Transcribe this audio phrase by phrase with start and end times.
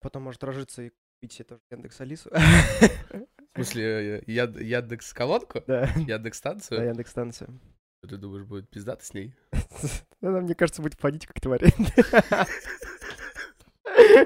[0.00, 2.30] Потом может разжиться и купить себе тоже Яндекс Алису.
[2.30, 2.38] В
[3.54, 3.84] смысле,
[4.18, 5.62] э, Яд- Яндекс колонку?
[5.66, 6.84] Да, Яндекс да, станцию?
[6.88, 7.60] Яндекс станцию.
[8.08, 9.34] Ты думаешь, будет пиздато с ней?
[10.22, 11.62] Она, мне кажется, будет ходить как тварь.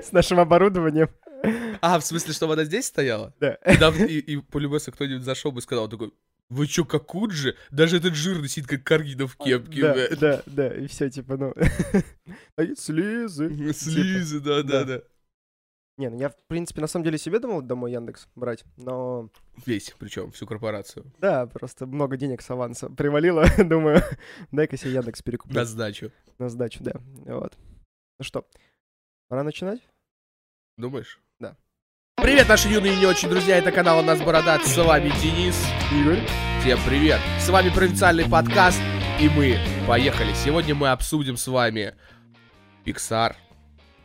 [0.02, 1.08] С нашим оборудованием.
[1.80, 3.34] А, в смысле, чтобы она здесь стояла?
[3.40, 3.54] Да.
[3.66, 6.12] И, там- и, и по-любому кто-нибудь зашел бы и сказал такой,
[6.50, 7.56] вы чё, как же?
[7.70, 10.18] Даже этот жирный сидит, как Каргина в кепке, Да, блядь».
[10.18, 11.54] да, да, и все, типа, ну...
[12.56, 12.62] А.
[12.76, 13.48] Слизы,
[14.40, 14.62] да.
[14.62, 15.02] да-да-да.
[15.96, 19.30] Не, ну я, в принципе, на самом деле себе думал домой Яндекс брать, но...
[19.64, 21.12] Весь, причем, всю корпорацию.
[21.20, 24.02] Да, просто много денег с аванса привалило, думаю,
[24.50, 25.54] дай-ка себе Яндекс перекуплю.
[25.54, 26.10] На сдачу.
[26.38, 26.94] На сдачу, да,
[27.26, 27.56] вот.
[28.18, 28.44] Ну что,
[29.28, 29.88] пора начинать?
[30.76, 31.20] Думаешь?
[31.38, 31.56] Да.
[32.16, 35.56] Привет, наши юные и не очень друзья, это канал «У нас бородат», с вами Денис.
[35.92, 36.20] Игорь?
[36.60, 37.20] Всем привет!
[37.38, 38.80] С вами провинциальный подкаст,
[39.20, 40.32] и мы поехали.
[40.34, 41.94] Сегодня мы обсудим с вами
[42.84, 43.36] Pixar,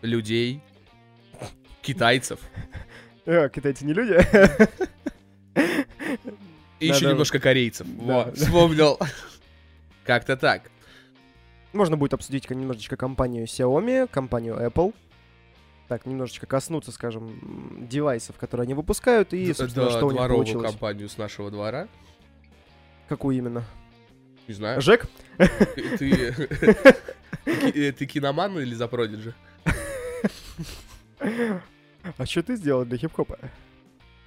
[0.04, 0.62] людей,
[1.82, 2.40] китайцев
[3.26, 4.18] Э, китайцы не люди?
[6.80, 7.86] и еще немножко корейцев.
[7.98, 8.98] Вот, вспомнил.
[10.04, 10.72] Как-то так.
[11.74, 14.96] Можно будет обсудить немножечко компанию Xiaomi, компанию Apple.
[15.88, 20.72] Так, немножечко коснуться, скажем, девайсов, которые они выпускают, и, собственно, Да, что у них получилось.
[20.72, 21.88] компанию с нашего двора.
[23.08, 23.64] Какую именно?
[24.48, 24.82] Не знаю.
[24.82, 25.06] Жек?
[25.38, 26.34] Ты,
[27.46, 29.34] ты, ты киноман или за Продиджи?
[32.18, 33.38] А что ты сделал для хип-хопа?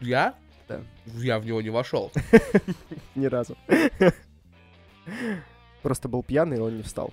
[0.00, 0.34] Я?
[0.68, 0.80] Да.
[1.06, 2.12] Я в него не вошел.
[3.14, 3.56] Ни разу.
[5.82, 7.12] Просто был пьяный, и он не встал.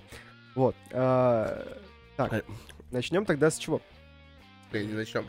[0.54, 0.76] Вот.
[0.92, 1.66] а,
[2.16, 2.44] А- Так,
[2.90, 3.80] начнем тогда с чего?
[4.72, 5.26] Не начнем.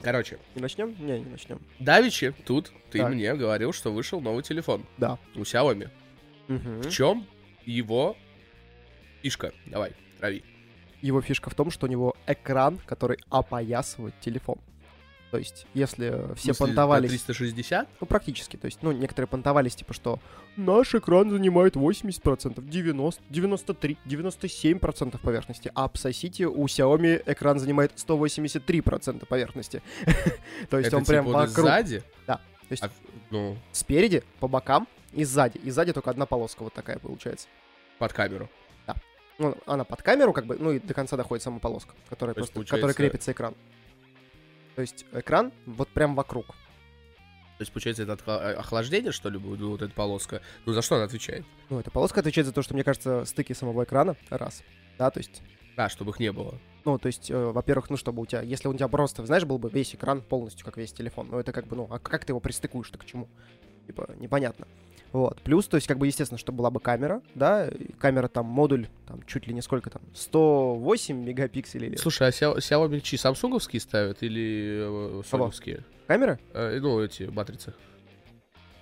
[0.00, 0.96] Короче, Не начнем?
[0.98, 1.60] Не, не начнем.
[1.78, 3.12] Давичи, тут ты Так.
[3.12, 4.84] мне говорил, что вышел новый телефон.
[4.98, 5.18] Да.
[5.34, 5.90] У Xiaomi.
[6.48, 6.80] Мгм.
[6.82, 7.26] В чем
[7.64, 8.16] его
[9.22, 9.52] фишка?
[9.66, 10.42] Давай, трави.
[11.02, 14.58] Его фишка в том, что у него экран, который опоясывает телефон.
[15.32, 17.10] То есть, если все В смысле, понтовались...
[17.10, 17.88] на 360?
[18.02, 18.58] Ну, практически.
[18.58, 20.20] То есть, ну, некоторые понтовались, типа, что
[20.56, 29.24] наш экран занимает 80%, 90%, 93%, 97% поверхности, а обсосите, у Xiaomi экран занимает 183%
[29.24, 29.82] поверхности.
[30.68, 31.66] То есть Это он прям типа вокруг.
[31.66, 32.02] сзади?
[32.26, 32.90] То есть А,
[33.30, 35.56] ну, спереди, по бокам и сзади.
[35.58, 37.48] И сзади только одна полоска вот такая получается.
[37.98, 38.50] под камеру.
[39.42, 42.38] Ну, она под камеру, как бы, ну и до конца доходит сама полоска, которая То
[42.40, 43.54] просто, получается- крепится экран.
[44.76, 46.46] То есть экран вот прям вокруг.
[46.46, 50.42] То есть, получается, это отхла- охлаждение, что ли, будет, вот эта полоска?
[50.64, 51.44] Ну, за что она отвечает?
[51.70, 54.62] Ну, эта полоска отвечает за то, что, мне кажется, стыки самого экрана, раз.
[54.98, 55.42] Да, то есть
[55.76, 56.58] Да, чтобы их не было.
[56.84, 59.58] Ну, то есть, э, во-первых, ну, чтобы у тебя, если у тебя просто, знаешь, был
[59.58, 62.32] бы весь экран полностью, как весь телефон, ну, это как бы, ну, а как ты
[62.32, 63.28] его пристыкуешь-то к чему?
[63.86, 64.68] Типа, непонятно.
[65.12, 65.42] Вот.
[65.42, 67.68] Плюс, то есть, как бы, естественно, чтобы была бы камера, да,
[67.98, 71.96] камера там, модуль, там, чуть ли не сколько там, 108 мегапикселей или...
[71.96, 75.84] Слушай, а Xia- Xiaomi чьи, самсунговские ставят или э, соневские?
[76.06, 76.38] Камера?
[76.54, 77.74] Э, ну, эти матрицы.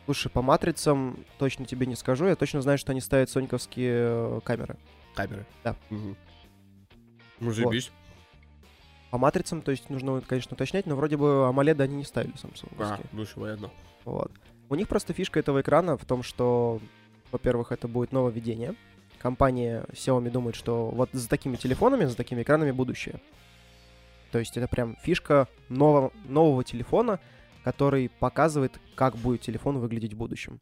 [0.04, 4.40] Слушай, по матрицам точно тебе не скажу, я точно знаю, что они ставят соньковские э,
[4.44, 4.76] камеры.
[5.16, 5.46] Камеры.
[5.64, 5.74] Да.
[5.90, 6.16] Мгм.
[7.40, 7.90] Ну, заебись.
[9.10, 12.38] По матрицам, то есть, нужно, конечно, уточнять, но вроде бы AMOLED они не ставили А,
[12.38, 13.06] самсунговские.
[13.10, 13.70] ну, еще понятно.
[14.04, 14.30] Вот.
[14.70, 16.81] У них просто фишка этого экрана в том, что,
[17.32, 18.75] во-первых, это будет нововведение.
[19.19, 23.20] Компания Xiaomi думает, что вот за такими телефонами, за такими экранами будущее.
[24.32, 27.19] То есть это прям фишка нового, нового телефона,
[27.64, 30.60] который показывает, как будет телефон выглядеть в будущем.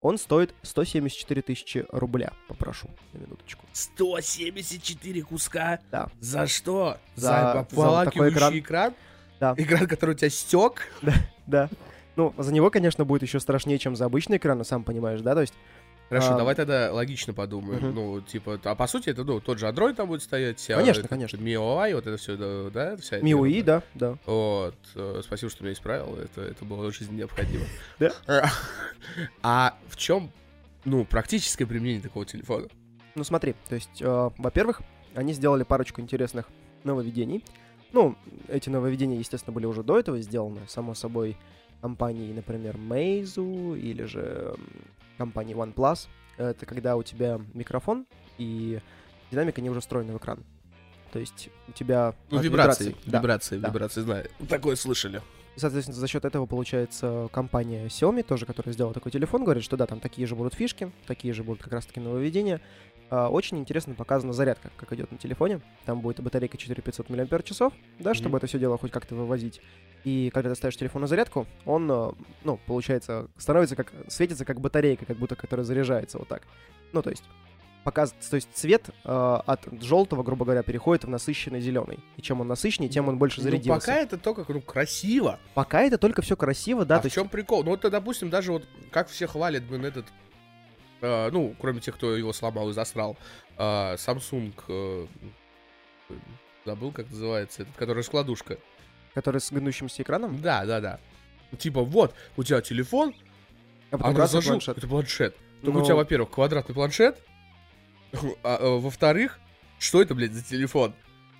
[0.00, 3.64] Он стоит 174 тысячи рубля, попрошу, на минуточку.
[3.72, 5.80] 174 куска?
[5.90, 6.08] Да.
[6.20, 6.98] За что?
[7.16, 8.94] За- За, за такой обволакивающий экран?
[9.40, 9.54] Да.
[9.56, 10.92] Экран, который у тебя стек?
[11.46, 11.70] Да.
[12.18, 15.34] Ну, за него, конечно, будет еще страшнее, чем за обычный экран, ну, сам понимаешь, да?
[15.34, 15.54] То есть,
[16.08, 17.84] Хорошо, А, давай тогда логично подумаем.
[17.84, 17.94] мгм.
[17.94, 20.56] Ну, типа, а по сути, это, ну, тот же Android там будет стоять.
[20.58, 21.36] Xiaomi, Конечно, это- конечно.
[21.36, 24.16] MIUI, вот это все, да, да, вся MIUI, да, да.
[24.24, 27.64] Вот, э, спасибо, что меня исправил, это, это было очень необходимо.
[27.98, 28.12] Да.
[29.42, 30.30] А в чем,
[30.86, 32.68] ну, практическое применение такого телефона?
[33.14, 34.80] Ну смотри, то есть, э, во-первых,
[35.14, 36.46] они сделали парочку интересных
[36.84, 37.44] нововведений.
[37.92, 38.16] Ну,
[38.48, 41.36] эти нововведения, естественно, были уже до этого сделаны, само собой,
[41.80, 44.66] компанией, например, Meizu или же м,
[45.16, 46.08] компанией OnePlus.
[46.36, 48.06] Это когда у тебя микрофон
[48.38, 48.80] и
[49.30, 50.38] динамика не уже встроена в экран.
[51.12, 53.18] То есть у тебя Ну, вибрации, вибраций, да.
[53.18, 53.68] вибрации, да.
[53.68, 54.26] вибрации, знаю.
[54.48, 55.22] Такое слышали.
[55.56, 59.76] И, соответственно, за счет этого, получается, компания Xiaomi, тоже, которая сделала такой телефон, говорит, что
[59.76, 62.60] да, там такие же будут фишки, такие же будут как раз-таки нововведения.
[63.10, 65.60] А, очень интересно показана зарядка, как идет на телефоне.
[65.86, 67.28] Там будет батарейка 4500 мАч,
[67.98, 68.36] да, чтобы Мгм.
[68.36, 69.60] это все дело хоть как-то вывозить.
[70.04, 72.10] И когда ты ставишь телефон на зарядку, он, э,
[72.44, 76.42] ну, получается, становится как, светится как батарейка, как будто которая заряжается вот так.
[76.92, 77.24] Ну, то есть,
[77.82, 78.14] показ...
[78.30, 81.98] то есть цвет э, от желтого, грубо говоря, переходит в насыщенный зеленый.
[82.16, 83.80] И чем он насыщеннее, тем он больше Ну, зарядился.
[83.86, 85.38] пока это только ну, красиво.
[85.54, 87.64] Пока это только все красиво, да, а то в есть чем прикол?
[87.64, 90.04] Ну, вот, допустим, даже вот как все хвалят, блин, этот...
[91.00, 93.16] э, ну, кроме тех, кто его сломал и засрал.
[93.56, 94.52] э, Samsung...
[94.68, 95.06] э,
[96.64, 97.62] забыл, как называется.
[97.62, 98.58] Этот, который раскладушка.
[99.14, 101.00] который с гнущимся экраном, Да, да, да.
[101.58, 103.14] Типа, вот, у тебя телефон,
[103.90, 104.78] а а потом он раз и разложил, планшет.
[104.78, 105.36] это планшет.
[105.62, 107.18] Только у Ну, тебя, во-первых, квадратный планшет,
[108.42, 109.40] а, э, во-вторых,
[109.78, 110.94] что это, блядь, за телефон?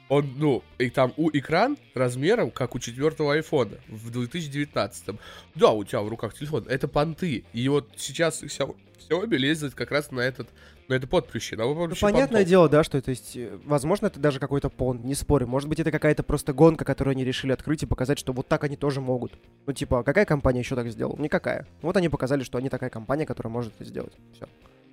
[0.08, 5.16] Он, ну, и там у экран размером, как у четвертого айфона в 2019.
[5.54, 6.64] Да, у тебя в руках телефон.
[6.68, 7.44] Это понты.
[7.52, 8.74] И вот сейчас Xiao-
[9.08, 10.48] Xiaomi лезет как раз на этот,
[10.88, 11.56] на это подприще.
[11.56, 12.48] На Ну, понятное понтов.
[12.48, 15.46] дело, да, что это есть, э, возможно, это даже какой-то понт, не спорю.
[15.46, 18.64] Может быть, это какая-то просто гонка, которую они решили открыть и показать, что вот так
[18.64, 19.32] они тоже могут.
[19.66, 21.16] Ну, типа, а какая компания еще так сделала?
[21.18, 21.66] Никакая.
[21.82, 24.14] Вот они показали, что они такая компания, которая может это сделать.
[24.34, 24.46] Все.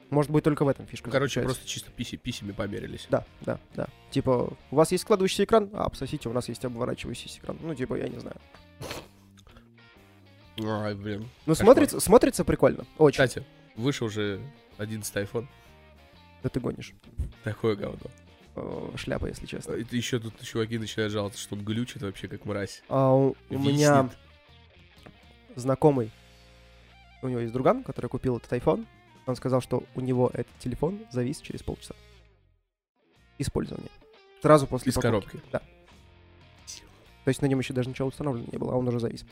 [0.09, 1.09] Может быть, только в этом фишка.
[1.09, 1.55] Короче, заключается.
[1.55, 3.07] просто чисто писи, писями померились.
[3.09, 3.87] Да, да, да.
[4.11, 7.57] Типа, у вас есть складывающийся экран, а обсосите, у нас есть обворачивающийся экран.
[7.61, 8.37] Ну, типа, я не знаю.
[10.63, 11.27] Ай, блин.
[11.45, 12.85] Ну, смотрится, смотрится прикольно.
[12.97, 13.25] Очень.
[13.25, 14.39] Кстати, вышел уже
[14.77, 15.47] 11 iPhone.
[16.43, 16.93] Да ты гонишь.
[17.43, 17.99] Такое говно.
[18.95, 19.73] Шляпа, если честно.
[19.73, 22.83] Это еще тут чуваки начинают жаловаться, что он глючит вообще как мразь.
[22.87, 24.09] А у, у меня
[25.55, 26.11] знакомый,
[27.21, 28.85] у него есть друган, который купил этот iPhone.
[29.25, 31.95] Он сказал, что у него этот телефон завис через полчаса.
[33.37, 33.89] Использования.
[34.41, 35.07] Сразу после Из покупки.
[35.31, 35.39] коробки.
[35.51, 35.59] Да.
[37.23, 39.25] То есть на нем еще даже ничего установлено не было, а он уже завис.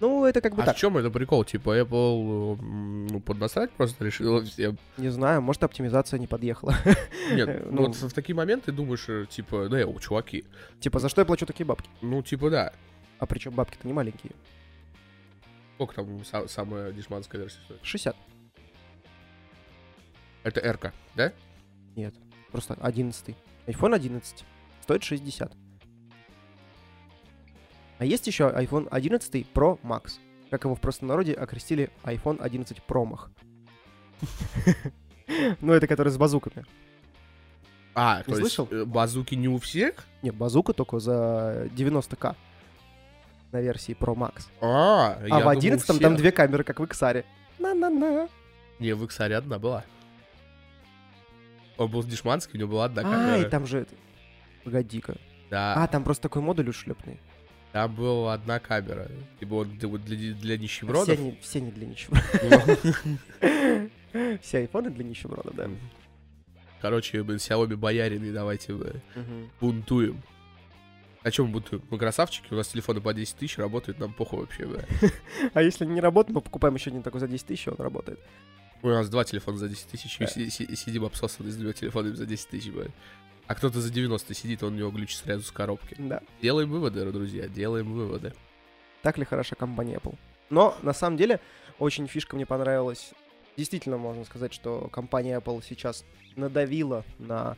[0.00, 0.76] Ну, это как бы А так.
[0.76, 1.44] в чем это прикол?
[1.44, 4.76] Типа Apple м, ну, поднасрать просто решила всем.
[4.98, 6.74] Не знаю, может, оптимизация не подъехала.
[7.32, 10.44] Нет, Э, ну ну- вот в такие моменты думаешь, э, типа, да, о, чуваки.
[10.80, 11.88] типа, за что я плачу такие бабки?
[12.02, 12.72] Ну, типа, да.
[13.20, 14.32] А причем бабки-то не маленькие.
[15.76, 17.80] Сколько там са- самая дешманская версия стоит?
[17.82, 18.16] 60.
[20.46, 21.32] Это R, да?
[21.96, 22.14] Нет,
[22.52, 23.34] просто 11.
[23.66, 24.44] iPhone 11
[24.80, 25.52] стоит 60.
[27.98, 30.20] А есть еще iPhone 11 Pro Max.
[30.48, 33.28] Как его в простонародье окрестили iPhone 11 Pro Max.
[35.60, 36.64] Ну, это который с базуками.
[37.96, 38.68] А, Не то есть слышал?
[38.70, 40.04] э, базуки не у всех?
[40.22, 42.36] Не, базука только за 90к
[43.50, 44.46] на версии Pro Max.
[44.60, 47.24] А, А в 11 там две камеры, как в XR.
[47.58, 48.28] На-на-на.
[48.78, 49.82] Не, в XR одна была.
[51.78, 53.48] Он был дешманский, у него была одна камера.
[53.48, 53.86] там же...
[54.64, 55.16] Погоди-ка.
[55.50, 57.20] Да, А, там просто такой модуль ушлепный.
[57.72, 59.08] там была одна камера.
[59.38, 61.18] Типа вот для, для, для Все нищебродов.
[61.18, 61.86] не, все не для.
[62.42, 63.90] Ну,
[64.42, 65.70] Все айфоны для нищеброда, да.
[66.80, 68.74] Короче, блин, Xiaomi боярины, давайте
[69.60, 70.22] бунтуем.
[71.22, 71.82] О чем бунтуем?
[71.90, 74.84] Мы красавчики, у нас телефоны по 10 тысяч работают, нам похуй вообще, бля.
[75.54, 78.20] А если не работает, мы покупаем еще один такой за 10 тысяч, и он работает.
[78.86, 80.30] У нас два телефона за 10 тысяч, и Да.
[80.50, 82.86] си- сидим обсосанные с двумя телефонами за 10 тысяч, бля.
[83.48, 85.96] А кто-то за 90 сидит, он у него глючит сразу с коробки.
[85.98, 86.20] Да.
[86.40, 88.32] Делаем выводы, друзья, делаем выводы.
[89.02, 90.16] Так ли хороша компания Apple?
[90.50, 91.40] Но, на самом деле,
[91.80, 93.10] очень фишка мне понравилась.
[93.56, 96.04] Действительно, можно сказать, что компания Apple сейчас
[96.36, 97.56] надавила на...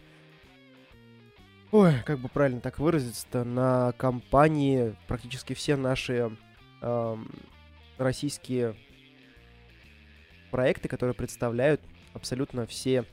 [1.73, 6.35] Ой, как бы правильно так выразиться-то, на компании практически все наши
[6.81, 7.31] эм,
[7.99, 8.75] российские
[10.51, 11.81] проекты, которые представляют
[12.15, 13.05] абсолютно все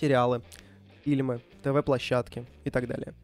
[0.00, 0.42] сериалы,
[1.04, 3.14] фильмы, ТВ-площадки и так далее.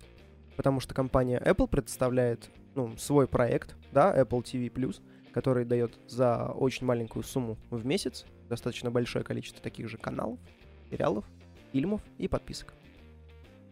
[0.57, 5.01] Потому что компания Apple представляет ну, свой проект, да, Apple TV+,
[5.33, 10.39] который дает за очень маленькую сумму в месяц достаточно большое количество таких же каналов,
[10.91, 11.25] сериалов,
[11.73, 12.75] фильмов и подписок.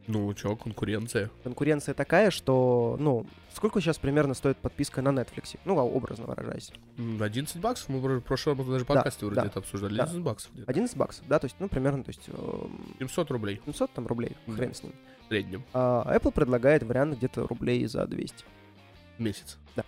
[0.09, 1.31] Ну, чё, конкуренция.
[1.45, 5.59] Конкуренция такая, что, ну, сколько сейчас примерно стоит подписка на Netflix?
[5.67, 6.73] Ну, а, образно выражаясь.
[6.97, 9.97] М, 11 баксов, мы в прошлом даже Да, подкасте вроде да, это обсуждали.
[9.99, 10.05] да.
[10.05, 10.71] 11 баксов где-то.
[10.71, 14.35] 11 баксов, да, то есть, ну, примерно, то есть, эм, 700 рублей 700 там рублей,
[14.47, 14.55] Да.
[14.55, 14.93] хрен с ним.
[15.27, 18.45] в среднем А Apple предлагает вариант где-то рублей за 200.
[19.19, 19.59] в месяц.
[19.77, 19.85] Да.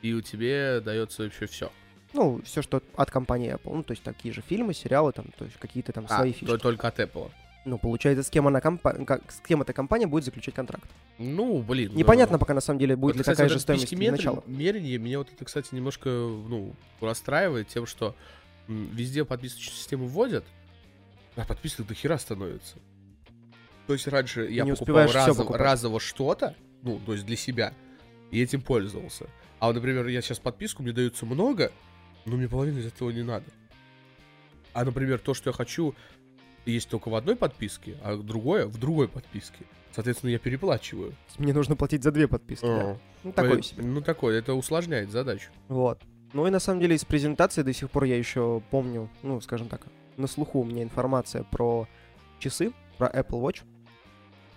[0.00, 1.70] И у тебе дается вообще все.
[2.14, 3.74] Ну, все, что от компании Apple.
[3.74, 6.56] Ну, то есть, такие же фильмы, сериалы, там, то есть, какие-то там А, свои фишки.
[6.58, 7.30] только от Apple.
[7.64, 10.88] Ну, получается, с кем она компа- с кем эта компания будет заключать контракт.
[11.18, 11.94] Ну, блин.
[11.94, 14.10] Непонятно ну, пока на самом деле будет вот, ли кстати, такая же это стоимость письки
[14.10, 14.42] начала.
[14.46, 18.16] мерение, меня вот это, кстати, немножко, ну, расстраивает тем, что
[18.66, 20.44] везде подписочную систему вводят,
[21.36, 22.76] а подписок до хера становится.
[23.86, 27.74] То есть раньше я не покупал всё разово, что-то, ну, то есть для себя,
[28.30, 29.26] и этим пользовался.
[29.60, 31.70] А вот, например, я сейчас подписку, мне дается много,
[32.24, 33.46] но мне половины из этого не надо.
[34.72, 35.94] А, например, то, что я хочу,
[36.66, 39.64] есть только в одной подписке, а другое в другой подписке.
[39.94, 41.14] Соответственно, я переплачиваю.
[41.38, 42.64] Мне нужно платить за две подписки.
[42.66, 42.80] да.
[42.92, 42.98] А.
[43.24, 43.82] Ну, такой Э, себе.
[43.84, 45.50] Ну, такое, это усложняет задачу.
[45.68, 46.00] Вот.
[46.32, 49.68] Ну и на самом деле из презентации до сих пор я еще помню, ну, скажем
[49.68, 49.82] так,
[50.16, 51.86] на слуху у меня информация про
[52.38, 53.62] часы, про Apple Watch.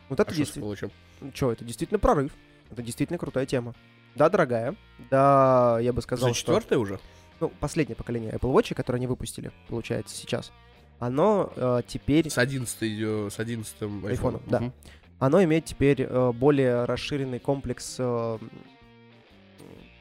[0.09, 0.91] Вот это А что действительно...
[1.33, 2.31] Что, это действительно прорыв.
[2.71, 3.73] Это действительно крутая тема.
[4.15, 4.75] Да, дорогая.
[5.11, 6.53] Да, я бы сказал, За что...
[6.53, 6.99] четвертое уже?
[7.41, 10.51] Ну, последнее поколение Apple Watch, которое они выпустили, получается, сейчас.
[10.99, 12.29] Оно э, теперь...
[12.29, 14.41] С 11 с 11 Айфоном, айфоном.
[14.47, 14.59] да.
[14.61, 14.73] Мгм.
[15.19, 18.37] Оно имеет теперь э, более расширенный комплекс э,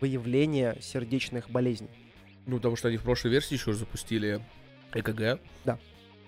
[0.00, 1.88] выявления сердечных болезней.
[2.46, 4.40] Ну, потому что они в прошлой версии еще запустили
[4.92, 5.40] ЭКГ.
[5.64, 5.78] Да.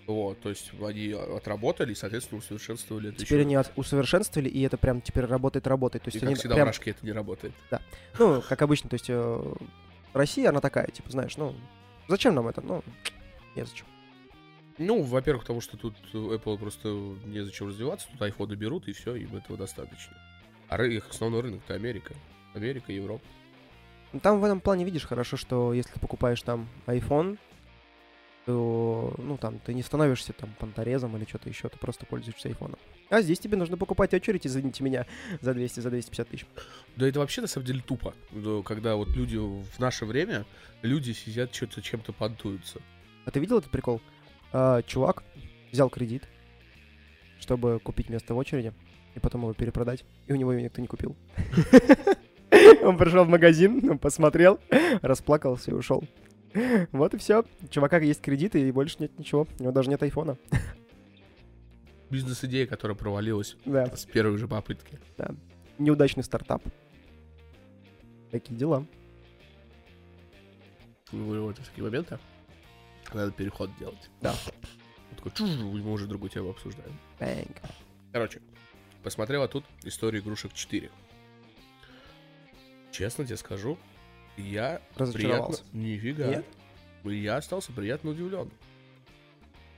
[0.06, 3.58] Вот, то есть они отработали и, соответственно, усовершенствовали это Теперь еще.
[3.58, 6.04] они усовершенствовали, и это прям теперь работает, работает.
[6.04, 7.52] То И, есть как они всегда, прям, в Рашке это не работает.
[8.18, 9.54] ну, как обычно, то есть э,
[10.12, 11.56] Россия, она такая, типа, знаешь, ну,
[12.08, 12.61] зачем нам это?
[12.61, 12.85] Ну,
[13.56, 13.87] незачем.
[14.78, 16.88] Ну, во-первых, потому что тут Apple просто
[17.25, 20.16] незачем развиваться, тут айфоны берут, и все, им этого достаточно.
[20.68, 22.14] А их основной рынок это Америка.
[22.54, 23.25] Америка, Европа.
[24.12, 27.38] Ну, Там в этом плане видишь хорошо, что если ты покупаешь там iPhone,
[28.47, 32.78] то, ну, там, ты не становишься там понторезом или что-то еще, ты просто пользуешься айфоном.
[33.11, 35.04] А здесь тебе нужно покупать очередь, извините меня,
[35.40, 36.47] за 200, за 250 тысяч.
[36.95, 38.14] Да это вообще на самом деле тупо.
[38.30, 40.47] Да, Когда вот люди в наше время,
[40.83, 42.80] люди сидят что-то чем-то понтуются.
[43.25, 44.00] А ты видел этот прикол?
[44.53, 45.23] А, чувак
[45.73, 46.25] взял кредит,
[47.41, 48.73] чтобы купить место в очереди,
[49.15, 51.17] и потом его перепродать, и у него его никто не купил.
[52.83, 54.61] Он пришел в магазин, он посмотрел,
[55.03, 56.05] расплакался и ушел.
[56.93, 57.45] Вот и все.
[57.61, 59.47] У чувака есть кредиты, и больше нет ничего.
[59.59, 60.38] У него даже нет айфона.
[62.11, 64.99] Бизнес-идея, которая провалилась Да, с первой же попытки.
[65.79, 66.62] неудачный стартап.
[68.31, 68.87] Такие дела.
[71.12, 72.19] Ну, вот такие моменты
[73.15, 74.11] надо переход делать.
[74.21, 74.35] Да.
[75.11, 76.99] Он такой, «Чуж, мы уже другую тему обсуждаем.
[77.21, 77.57] Бэнк.
[78.13, 78.41] Короче,
[79.03, 80.91] посмотрела тут историю игрушек 4.
[82.93, 83.79] Честно тебе скажу,
[84.37, 85.63] я Разочаровался.
[85.65, 85.79] приятно...
[85.79, 86.27] Нифига.
[86.27, 86.47] Нет?
[87.05, 88.51] Я остался приятно удивлен.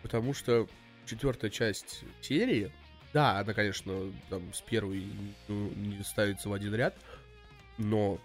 [0.02, 0.68] Потому что
[1.06, 2.72] четвертая часть серии,
[3.12, 5.04] да, она, конечно, там с первой
[5.48, 6.96] ну, не ставится в один ряд,
[7.76, 8.18] но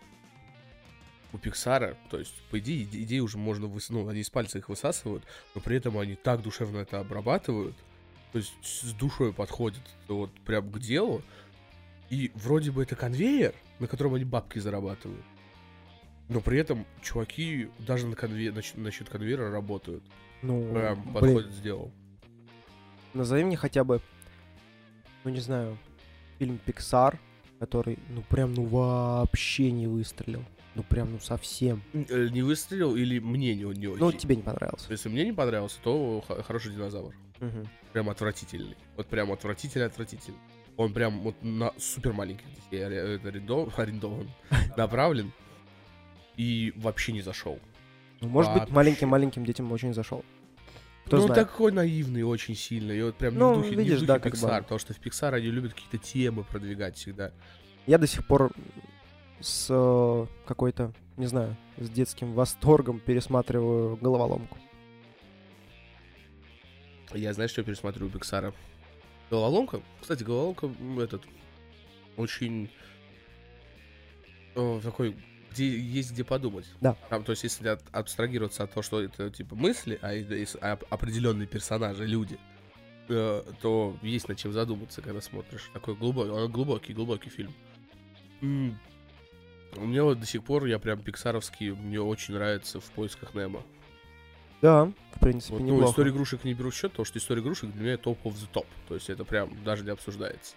[1.33, 3.89] у Пиксара, то есть, по идее, иде- идеи уже можно выс...
[3.89, 5.23] ну, они из пальца их высасывают,
[5.55, 7.75] но при этом они так душевно это обрабатывают,
[8.31, 11.23] то есть с душой подходят вот прям к делу,
[12.09, 15.25] и вроде бы это конвейер, на котором они бабки зарабатывают.
[16.29, 18.51] Но при этом чуваки даже на конве...
[18.51, 20.03] насчет, насчет конвейера работают.
[20.41, 21.91] Ну, Прям блин, подходят с делом.
[23.13, 24.01] назови мне хотя бы,
[25.23, 25.77] ну не знаю,
[26.37, 27.17] фильм Pixar,
[27.59, 30.43] который, ну прям, ну вообще не выстрелил.
[30.75, 31.83] Ну прям, ну совсем.
[31.93, 33.99] Э, Не выстрелил или мне не, не очень?
[33.99, 34.87] Ну, тебе не понравился.
[34.89, 37.13] Если мне не понравился, то хороший динозавр.
[37.39, 37.67] Мгм.
[37.91, 38.75] Прям отвратительный.
[38.97, 40.39] Вот прям отвратительный, отвратительный.
[40.77, 44.29] Он прям вот на супер маленьких детей арендо- арендован,
[44.77, 45.31] направлен.
[46.37, 47.59] И вообще не зашел.
[48.21, 48.75] Ну, может быть, Вообще.
[48.75, 50.23] маленьким-маленьким детям очень зашел.
[51.05, 51.47] Кто ну, знает.
[51.47, 52.91] такой наивный очень сильно.
[52.93, 54.63] И вот прям Ну, не в духе, видишь, не в да, духе как Pixar, бы.
[54.63, 57.31] потому что в Pixar они любят какие-то темы продвигать всегда.
[57.85, 58.51] Я до сих пор
[59.43, 64.57] с э, какой-то, не знаю, с детским восторгом пересматриваю головоломку.
[67.13, 68.53] Я, знаешь, что пересматриваю у Пиксара?
[69.29, 69.81] Головоломка?
[70.01, 71.23] Кстати, головоломка этот
[72.17, 72.69] очень
[74.55, 75.15] э, такой,
[75.51, 76.65] где есть где подумать.
[76.81, 76.95] Да.
[77.09, 80.11] Там, то есть, если от- абстрагироваться от того, что это типа мысли, а
[80.61, 82.39] а определенные персонажи, люди,
[83.09, 85.69] э, то есть над чем задуматься, когда смотришь.
[85.73, 87.53] Такой глубокий, глубокий, глубокий фильм.
[89.75, 93.61] М, Мне вот до сих пор, я прям пиксаровский, мне очень нравится в поисках Немо.
[94.61, 95.91] Да, в принципе, Вот, ну, неплохо.
[95.91, 98.47] историю игрушек не беру в счет, потому что история игрушек для меня топ of the
[98.51, 98.65] топ.
[98.87, 100.55] То есть это прям даже не обсуждается.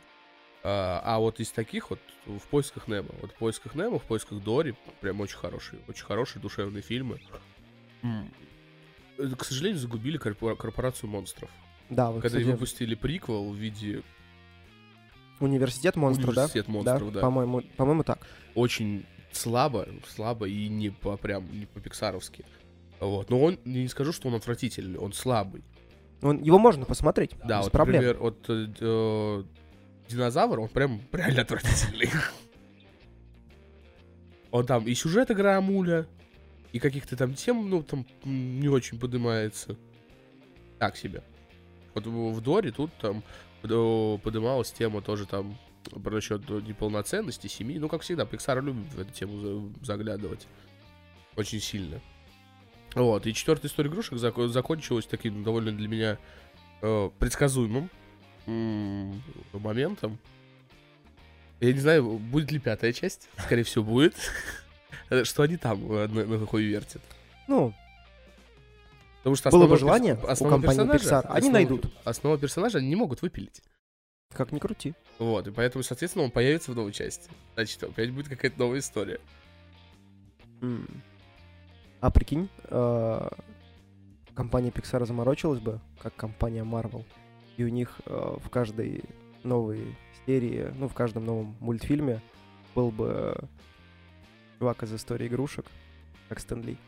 [0.63, 3.09] А, а вот из таких вот в поисках Немо.
[3.21, 7.21] Вот в поисках Немо, в поисках Дори прям очень хорошие, очень хорошие душевные фильмы.
[9.19, 11.51] Э, К сожалению, загубили корпора- корпорацию монстров.
[11.89, 14.03] Да, вы, Когда кстати, выпустили приквел в виде
[15.41, 16.43] университет монстров, да?
[16.43, 17.21] Университет монстров, да.
[17.21, 18.27] По-моему, по-моему, так.
[18.55, 22.45] очень слабо, слабо и не по прям не по пиксаровски.
[23.01, 23.31] Вот.
[23.31, 25.63] Но он, не скажу, что он отвратительный, он слабый.
[26.23, 28.03] Он, его можно посмотреть, Да, без вот, проблем.
[28.03, 29.45] например, вот э, э,
[30.09, 32.09] динозавр, он прям реально отвратительный.
[34.51, 36.07] Он там и сюжет игра муля,
[36.73, 39.77] и каких-то там тем, ну, там не очень поднимается.
[40.79, 41.23] Так себе.
[41.95, 43.23] Вот в Доре тут там
[44.23, 45.57] подымалась тема тоже там
[46.03, 47.79] про насчет неполноценности семьи.
[47.79, 49.39] Ну, как всегда, Pixar любит в эту тему
[49.81, 50.47] за- заглядывать.
[51.37, 52.01] Очень сильно.
[52.95, 56.19] Вот, и четвертая история игрушек зак- закончилась таким довольно для меня
[56.83, 57.91] э, предсказуемым
[58.47, 60.19] м, моментом.
[61.61, 63.29] Я не знаю, будет ли пятая часть.
[63.39, 64.15] Скорее всего, будет.
[65.25, 67.03] Что они там э, на, какой вертят.
[67.49, 67.75] Ну,
[69.27, 71.93] Потому что Было бы основного перс- желание у компании персонажа- Pixar, они основного- найдут.
[72.05, 73.61] Основного персонажа они не могут выпилить.
[74.33, 74.95] Как ни крути.
[75.19, 77.29] Вот, и поэтому, соответственно, он появится в новой части.
[77.55, 79.19] Значит, опять будет какая-то новая история.
[80.63, 81.03] М.
[82.01, 83.29] А прикинь, э,
[84.37, 87.05] компания Pixar заморочилась бы, как компания Marvel,
[87.57, 89.03] и у них э, в каждой
[89.43, 92.23] новой серии, ну, в каждом новом мультфильме
[92.77, 93.37] был бы
[94.61, 95.67] чувак из истории игрушек,
[96.29, 96.79] как Стэн Ли.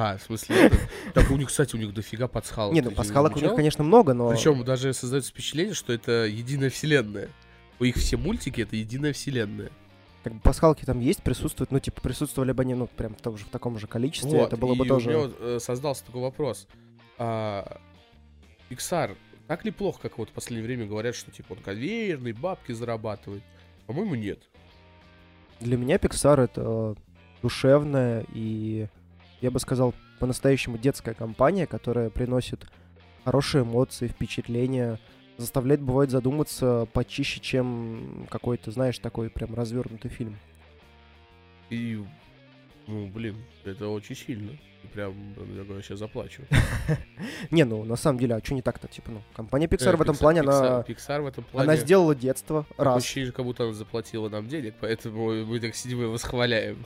[0.00, 0.76] А, в смысле, это-
[1.14, 2.72] так у них, кстати, у них дофига пасхалок.
[2.72, 4.30] Не, ну пасхалок у них, конечно, много, но...
[4.30, 7.30] Причем даже создается впечатление, что это единая вселенная.
[7.80, 9.70] У них все мультики это единая вселенная.
[10.22, 13.36] как бы пасхалки там есть, присутствуют, ну, типа, присутствовали бы они, ну, прям в том
[13.36, 15.08] же, в таком же количестве, Вот, это было бы тоже...
[15.08, 16.68] у меня э, создался такой вопрос.
[17.18, 17.80] А,
[18.70, 19.16] Pixar
[19.48, 23.42] так ли плохо, как вот в последнее время говорят, что типа он конвейерный, бабки зарабатывает?
[23.86, 24.40] По-моему, нет.
[25.58, 26.94] Для меня Pixar это
[27.40, 28.88] душевная и,
[29.40, 32.66] я бы сказал, по-настоящему детская компания, которая приносит
[33.24, 34.98] хорошие эмоции, впечатления,
[35.36, 40.36] заставляет, бывает, задуматься почище, чем какой-то, знаешь, такой прям развернутый фильм.
[41.70, 42.02] И,
[42.86, 44.52] ну, блин, это очень сильно.
[44.94, 45.12] Прям,
[45.54, 46.42] я сейчас заплачу.
[47.50, 48.88] Не, ну, на самом деле, а что не так-то?
[48.88, 51.64] Типа, ну, компания Pixar Э, в этом Pixar- плане, Pixar- она, Pixar в этом плане...
[51.70, 52.96] она сделала детство, раз.
[52.96, 56.84] ощущение, как будто она заплатила нам денег, поэтому мы так сидим и восхваляем.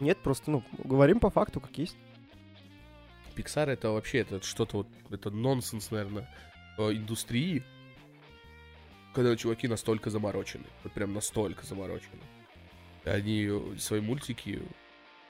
[0.00, 1.96] Нет, просто, ну, говорим по факту, как есть.
[3.36, 6.28] Pixar это вообще это что-то вот, это нонсенс, наверное,
[6.78, 7.62] индустрии,
[9.14, 12.20] когда чуваки настолько заморочены, вот прям настолько заморочены.
[13.04, 14.62] Они э, свои мультики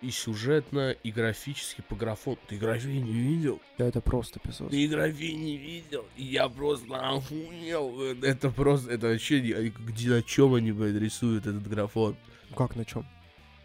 [0.00, 2.38] и сюжетно, и графически по графону.
[2.48, 3.60] Ты графи не видел?
[3.78, 4.70] Да, это просто писос.
[4.70, 6.04] Ты графи не видел?
[6.16, 8.00] Я просто охуел.
[8.22, 12.16] Это просто, это вообще, где, на чем они, блядь, рисуют этот графон?
[12.56, 13.06] Как на чем?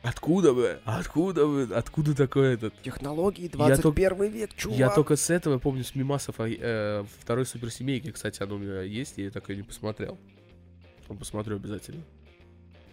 [0.06, 0.80] Откуда бы?
[0.86, 1.64] Откуда бы?
[1.74, 2.74] Откуда такой этот?
[2.82, 4.78] Технологии Я только- 21 век, чувак.
[4.78, 8.82] Я только с этого помню с мимасов а, э, второй суперсемейки, кстати, оно у меня
[8.82, 10.18] есть, я так и не посмотрел.
[11.20, 12.04] Посмотрю обязательно.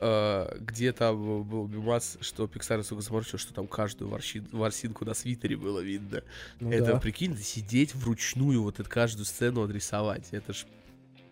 [0.00, 5.14] Э, где там был мимас, что Pixar сука заморочил, что там каждую ворси- ворсинку на
[5.14, 6.22] свитере было видно.
[6.58, 6.98] Ну это, да.
[6.98, 10.28] прикинь, сидеть вручную вот эту каждую сцену отрисовать.
[10.32, 10.66] Это ж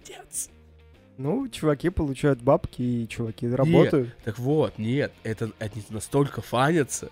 [0.04, 0.50] пиздец.
[1.18, 4.16] Ну, чуваки получают бабки, и чуваки работают.
[4.24, 7.10] Так вот, нет, это они настолько фанятся,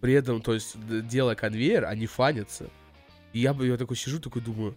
[0.00, 0.76] при этом, то есть,
[1.08, 2.68] делая конвейер, они фанятся.
[3.32, 4.74] И я бы я такой сижу, такой думаю,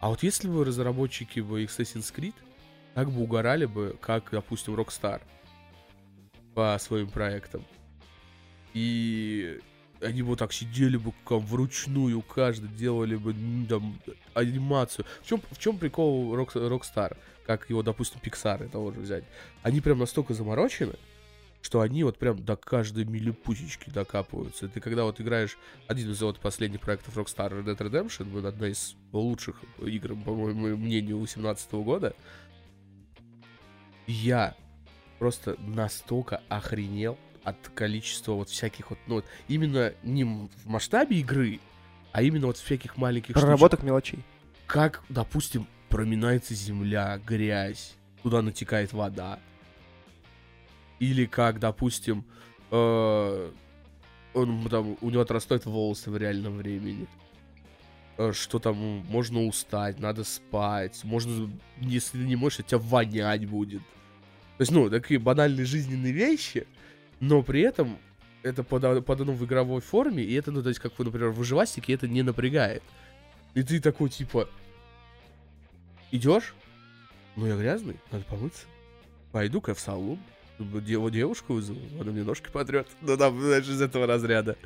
[0.00, 2.34] а вот если бы разработчики бы Assassin's Creed
[2.94, 5.20] так бы угорали бы, как, допустим, Rockstar
[6.54, 7.64] по своим проектам.
[8.74, 9.60] И
[10.00, 13.34] они бы вот так сидели бы как вручную, каждый делали бы
[13.68, 13.98] там
[14.34, 15.06] анимацию.
[15.22, 17.16] В чем, в чем прикол Rock- Rockstar?
[17.46, 19.24] Как его, допустим, Pixar того же взять.
[19.62, 20.94] Они прям настолько заморочены,
[21.62, 24.68] что они вот прям до каждой милипусечки докапываются.
[24.68, 28.68] Ты когда вот играешь один из вот последних проектов Rockstar Red Dead Redemption, вот одна
[28.68, 32.14] из лучших игр, по моему мнению, 2018 года,
[34.06, 34.54] я
[35.18, 41.60] просто настолько охренел от количества вот всяких вот, ну вот, именно не в масштабе игры,
[42.12, 43.42] а именно вот всяких маленьких штучек.
[43.42, 44.24] Проработок мелочей.
[44.66, 49.38] Как, допустим, проминается земля, грязь, туда натекает вода.
[50.98, 52.24] Или как, допустим,
[52.70, 53.50] э,
[54.32, 57.06] он там, у него отрастают волосы в реальном времени.
[58.16, 58.74] Э, Что там,
[59.10, 63.82] можно устать, надо спать, можно, если не можешь, тебя вонять будет.
[64.56, 66.66] То есть, ну, такие банальные жизненные вещи,
[67.20, 67.98] но при этом
[68.42, 71.36] это пода- подано в игровой форме, и это, ну, то есть, как, вы, например, в
[71.36, 72.82] выживастике это не напрягает.
[73.52, 74.48] И ты такой, типа,
[76.12, 76.54] идешь,
[77.34, 78.66] ну я грязный, надо помыться.
[79.32, 80.18] Пойду-ка в салон,
[80.58, 82.86] дево девушку вызову, она мне ножки потрет.
[83.00, 84.56] Ну там, знаешь, из этого разряда.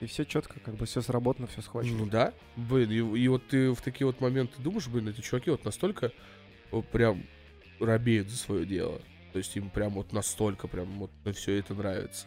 [0.00, 1.98] И все четко, как бы все сработано, все схвачено.
[1.98, 5.50] Ну да, блин, и, и вот ты в такие вот моменты думаешь, блин, эти чуваки
[5.50, 6.12] вот настолько
[6.70, 7.24] вот прям
[7.80, 9.00] робеют за свое дело.
[9.32, 12.26] То есть им прям вот настолько прям вот все это нравится.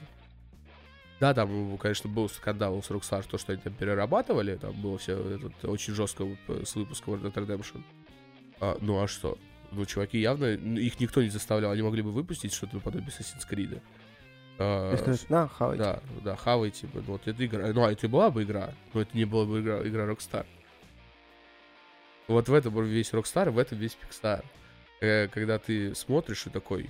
[1.20, 4.98] Да, там, ну, конечно, был скандал с Rockstar, то, что они там перерабатывали, там было
[4.98, 7.84] все этот, очень жестко э, с выпуска Red Dead Redemption.
[8.60, 9.38] А, ну а что?
[9.72, 13.82] Ну, чуваки явно, их никто не заставлял, они могли бы выпустить что-то наподобие Assassin's Creed.
[14.60, 14.96] А,
[15.30, 15.84] на, хавайте.
[15.84, 17.02] да, да, хавайте бы.
[17.06, 17.68] Ну, вот это игра.
[17.74, 20.46] Ну, а это и была бы игра, но это не была бы игра, игра Rockstar.
[22.28, 24.44] Вот в этом весь Rockstar, в этом весь Pixar.
[25.00, 26.90] Э, когда ты смотришь и такой...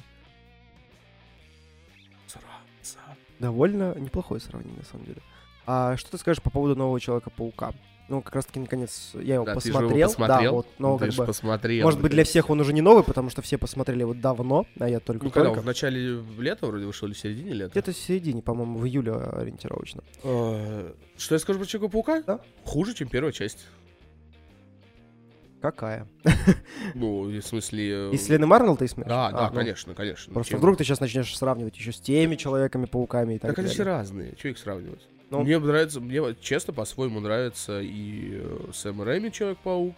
[3.39, 5.21] Довольно неплохое сравнение, на самом деле.
[5.67, 7.73] А что ты скажешь по поводу нового Человека-паука?
[8.09, 10.07] Ну, как раз-таки, наконец, я его Да, ты же его посмотрел.
[10.07, 10.39] посмотрел.
[10.43, 11.25] Да, вот, но Ты как ж бы...
[11.25, 11.83] посмотрел.
[11.85, 14.87] Может быть, для всех он уже не новый, потому что все посмотрели его давно, а
[14.87, 15.61] я только Ну, когда только.
[15.61, 17.71] в начале лета вроде вышел, или в середине лета?
[17.71, 20.03] Где-то в середине, по-моему, в июле ориентировочно.
[20.23, 22.23] Э, Что я скажу про Человека-паука?
[22.25, 22.39] Да.
[22.63, 23.65] Хуже, чем первая часть.
[25.61, 26.07] Какая?
[26.93, 28.09] Ну, в смысле...
[28.09, 29.09] э, Из Вселенной Марвел ты смотришь?
[29.09, 30.33] Да, А, да, ну, конечно, конечно.
[30.33, 33.79] Просто вдруг ты сейчас начнешь сравнивать еще с теми Человеками-пауками и так Так они все
[33.79, 33.93] далее.
[33.97, 34.35] разные.
[34.37, 35.01] Что их сравнивать?
[35.29, 35.43] Ну.
[35.43, 39.95] Мне нравится, мне честно, по-своему нравится и э, Сэм Рэйми Человек-паук,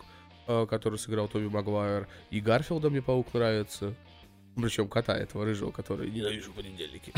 [0.48, 3.94] э, который сыграл Тоби Магуайр, и Гарфилда мне паук нравится.
[4.56, 7.13] Причем кота этого рыжего, который ненавижу понедельники.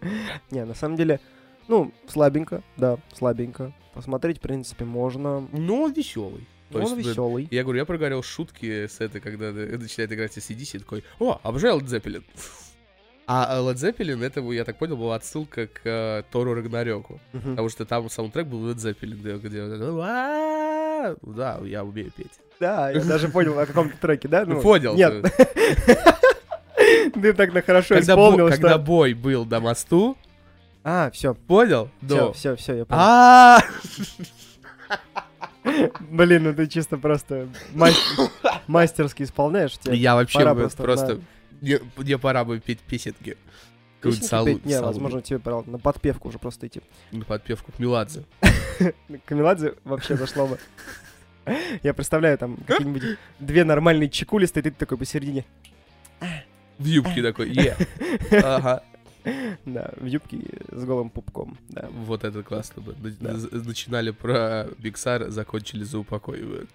[0.50, 1.20] Не, на самом деле,
[1.68, 3.72] ну, слабенько, да, слабенько.
[3.94, 5.48] Посмотреть, в принципе, можно.
[5.52, 6.46] Но он веселый.
[6.70, 7.48] То Он есть, веселый.
[7.50, 11.38] Я говорю, я прогорел шутки с этой, когда э, начинает играть ACDC, и такой, о,
[11.44, 12.24] Led Zeppelin.
[13.28, 17.20] А Led Zeppelin, это, я так понял, была отсылка к э, Тору Рагнарёку.
[17.32, 21.16] Потому что там саундтрек был Led Zeppelin, где, «А-а-а».
[21.22, 22.30] да, я умею петь.
[22.60, 24.44] Да, я даже понял, о каком треке, да?
[24.46, 24.94] Ну, понял.
[24.94, 25.24] Нет.
[27.14, 28.78] Ты так на хорошо Когда, исполнил, когда что...
[28.78, 30.16] бой был до мосту,
[30.84, 31.90] А, все, понял?
[32.02, 33.00] все, все, все, я понял.
[33.02, 33.60] А,
[36.10, 38.30] Блин, ну ты чисто просто мас-
[38.68, 39.76] мастерски исполняешь.
[39.78, 40.38] тебе Я вообще
[40.76, 41.20] просто...
[41.66, 43.36] Мне мне пора бы петь песенки.
[44.00, 44.64] Песенки салу- петь?
[44.64, 46.80] Не, возможно, тебе пора на подпевку уже просто идти.
[47.10, 48.24] На подпевку к Меладзе.
[49.24, 50.58] Камеладзе вообще зашло бы.
[51.82, 55.44] Я представляю, там какие-нибудь две нормальные чекули стоит, и ты такой посередине.
[56.78, 57.76] В юбке такой, е.
[58.32, 58.82] Ага.
[59.64, 60.38] Да, в юбке
[60.70, 61.88] с голым пупком, да.
[61.90, 62.94] Вот это классно бы.
[63.20, 66.68] Начинали про Биксар, закончили за упокой.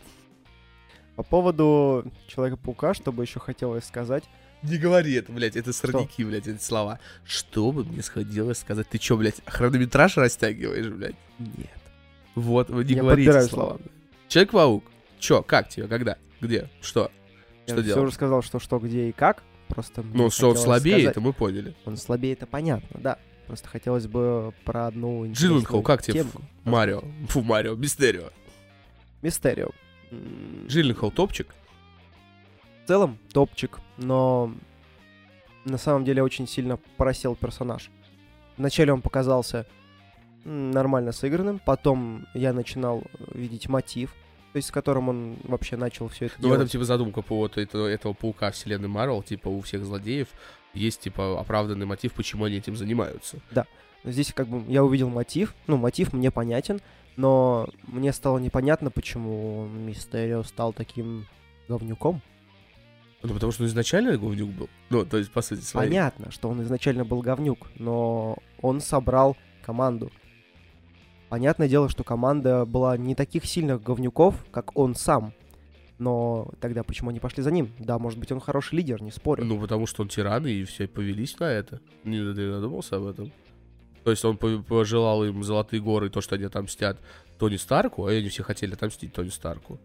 [1.15, 4.23] По поводу Человека-паука, что бы еще хотелось сказать.
[4.63, 6.99] Не говори это, блядь, это сорняки, блядь, эти слова.
[7.25, 8.87] Что бы мне сходилось сказать?
[8.89, 11.15] Ты чё, блядь, хронометраж растягиваешь, блядь?
[11.39, 11.69] Нет.
[12.35, 13.47] Вот, вы не Я говорите слова.
[13.47, 13.79] слова.
[14.27, 14.83] Человек-паук.
[15.19, 17.11] Чё, как тебе, когда, где, что?
[17.67, 18.03] Я Что все делать?
[18.05, 19.43] уже сказал, что что, где и как.
[19.67, 21.75] Просто Ну, что он слабее, сказать- это мы поняли.
[21.85, 23.17] Он слабее, это понятно, да.
[23.47, 26.41] Просто хотелось бы про одну Джилленхол, как тебе темку.
[26.63, 27.03] Марио.
[27.29, 28.29] Фу, Марио, Мистерио.
[29.21, 29.69] Мистерио.
[30.67, 31.47] Джилленхол топчик?
[32.83, 34.53] В целом топчик, но
[35.65, 37.89] на самом деле очень сильно просел персонаж.
[38.57, 39.65] Вначале он показался
[40.43, 44.15] нормально сыгранным, потом я начинал э, видеть мотив,
[44.53, 46.71] то есть с которым он вообще начал все это Ну, в этом, делать.
[46.71, 50.27] типа, задумка по вот этого, этого паука вселенной Марвел, типа, у всех злодеев
[50.73, 53.37] есть, типа, оправданный мотив, почему они этим занимаются.
[54.03, 56.81] Здесь как бы я увидел мотив, ну, мотив мне понятен,
[57.17, 61.27] но мне стало непонятно, почему Мистерио стал таким
[61.67, 62.19] говнюком.
[63.23, 64.69] Ну, потому что он изначально говнюк был.
[64.89, 65.89] Ну, то есть, по сути своей.
[65.89, 70.11] Понятно, что он изначально был говнюк, но он собрал команду.
[71.29, 75.33] Понятное дело, что команда была не таких сильных говнюков, как он сам.
[75.97, 77.71] Но тогда почему они пошли за ним?
[77.77, 79.45] Да, может быть, он хороший лидер, не спорю.
[79.45, 81.79] Ну, потому что он тиран, и все повелись на это.
[82.03, 83.31] Не, ты об этом?
[84.03, 86.99] То есть он по- пожелал им золотые горы, то, что они отомстят
[87.37, 89.79] Тони Старку, а они все хотели отомстить Тони Старку.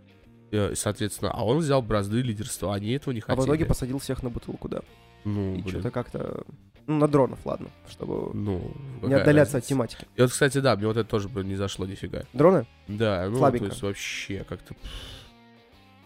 [0.52, 3.40] Э, Соответственно, а он взял бразды лидерства, а они этого не а хотели.
[3.42, 4.80] в итоге посадил всех на бутылку, да.
[5.24, 6.44] Ну, И что-то как-то...
[6.86, 8.70] Ну, на дронов, ладно, чтобы Ну,
[9.02, 9.68] не отдаляться от разница?
[9.68, 10.06] тематики.
[10.14, 12.22] И вот, кстати, да, мне вот это тоже бы не зашло нифига.
[12.32, 12.64] Дроны?
[12.86, 13.66] Да, ну, Слабенько.
[13.66, 14.76] то есть вообще как-то...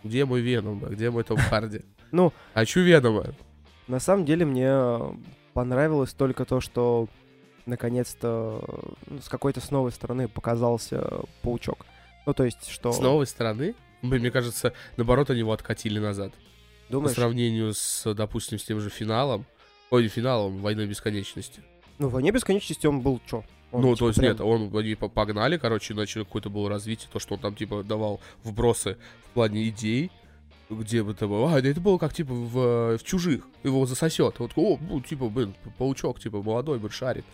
[0.05, 0.88] Где мой Веном, бля?
[0.88, 1.83] где мой Том Харди?
[2.12, 2.33] Ну.
[2.55, 3.26] Хочу Венома.
[3.88, 4.74] На самом деле мне
[5.53, 7.09] понравилось только то, что
[7.66, 8.64] наконец-то
[9.07, 11.07] ну, с какой-то с новой стороны показался
[11.42, 11.85] паучок.
[12.24, 12.92] Ну, то есть, что...
[12.92, 16.33] С новой стороны, мне кажется, наоборот, они его откатили назад.
[16.87, 17.15] По Думаешь?
[17.15, 19.47] сравнению с, допустим, с тем же финалом.
[19.91, 21.63] Ой, не финалом, Войны Бесконечности.
[21.99, 23.45] Ну, в «Войне бесконечности» он был что?
[23.73, 27.35] ну, то есть, нет, он, они по- погнали, короче, начали какое-то было развитие, то, что
[27.35, 30.11] он там, типа, давал вбросы в плане идей,
[30.71, 31.55] где бы это было.
[31.55, 33.47] А, да это было как, типа, в, в «Чужих».
[33.63, 34.39] Его засосет.
[34.39, 37.25] Вот, о, ну, типа, блин, паучок, типа, молодой, блин, шарит.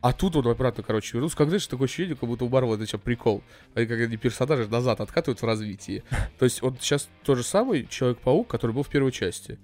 [0.00, 1.36] А тут он обратно, короче, вернулся.
[1.36, 3.42] Как, знаешь, такое ощущение, как будто у Марвела это что, прикол.
[3.74, 6.04] Они как они персонажи назад откатывают в развитии.
[6.38, 9.58] То есть, он сейчас тот же самый Человек-паук, который был в первой части.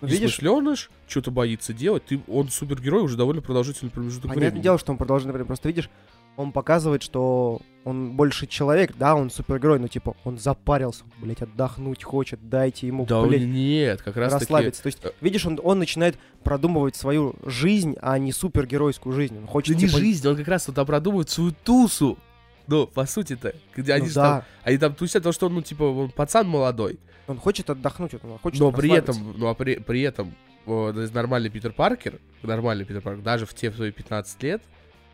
[0.00, 2.04] Ну, видишь, Несмышленыш, что-то боится делать.
[2.06, 4.62] Ты, он супергерой уже довольно продолжительный промежуток понятное времени.
[4.62, 5.90] дело, что он продолжает, например, просто видишь,
[6.36, 12.04] он показывает, что он больше человек, да, он супергерой, но типа он запарился, блять, отдохнуть
[12.04, 14.44] хочет, дайте ему, Да блядь, нет, как раз таки...
[14.44, 14.82] расслабиться.
[14.82, 19.38] То есть, э, видишь, он, он начинает продумывать свою жизнь, а не супергеройскую жизнь.
[19.38, 22.18] Он хочет, Да не типа, жизнь, он как раз там продумывает свою тусу.
[22.66, 23.54] Ну, по сути-то.
[23.74, 26.46] Где ну они, там, да, они там тусят, потому что он, ну, типа, он пацан
[26.46, 27.00] молодой.
[27.26, 30.34] он хочет отдохнуть, он хочет но при этом, ну, а при, при этом,
[30.66, 34.62] то нормальный Питер Паркер, нормальный Питер Паркер, даже в те свои 15 лет,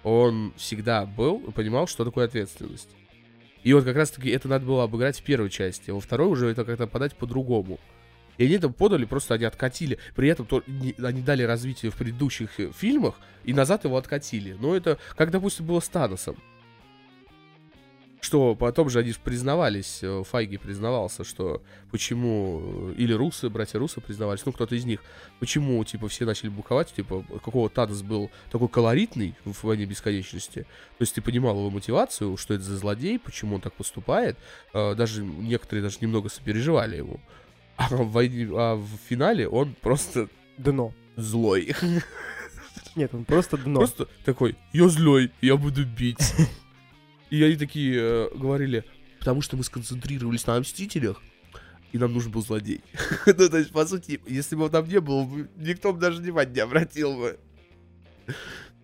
[0.02, 2.90] он всегда был и понимал, что такое ответственность.
[3.62, 6.48] И вот как раз-таки это надо было обыграть в первой части, а во второй уже
[6.48, 7.80] это как-то подать по-другому.
[8.38, 9.98] И они там подали, просто они откатили.
[10.14, 14.56] При этом то, не, они дали развитие в предыдущих э, фильмах, и назад его откатили.
[14.60, 16.36] Но это, как, допустим, было с Таносом.
[18.26, 21.62] Что потом же они признавались, э, Файги признавался, что
[21.92, 22.60] почему,
[22.90, 25.00] э, или русы, братья русы признавались, ну кто-то из них,
[25.38, 30.62] почему, типа, все начали буковать, типа, какого Танос был такой колоритный в «Войне бесконечности».
[30.98, 34.36] То есть ты понимал его мотивацию, что это за злодей, почему он так поступает.
[34.72, 37.20] Даже некоторые даже немного сопереживали ему.
[37.76, 40.92] А в, войне, а в финале он просто Дно.
[41.14, 41.76] злой.
[42.96, 43.80] Нет, он просто дно.
[43.80, 46.34] Просто такой, я злой, я буду бить.
[47.30, 48.84] И они такие э, говорили,
[49.18, 51.20] потому что мы сконцентрировались на Мстителях,
[51.92, 52.82] и нам нужен был злодей.
[53.26, 56.54] ну, то есть, по сути, если бы он там не был, никто бы даже внимания
[56.54, 57.38] не обратил бы.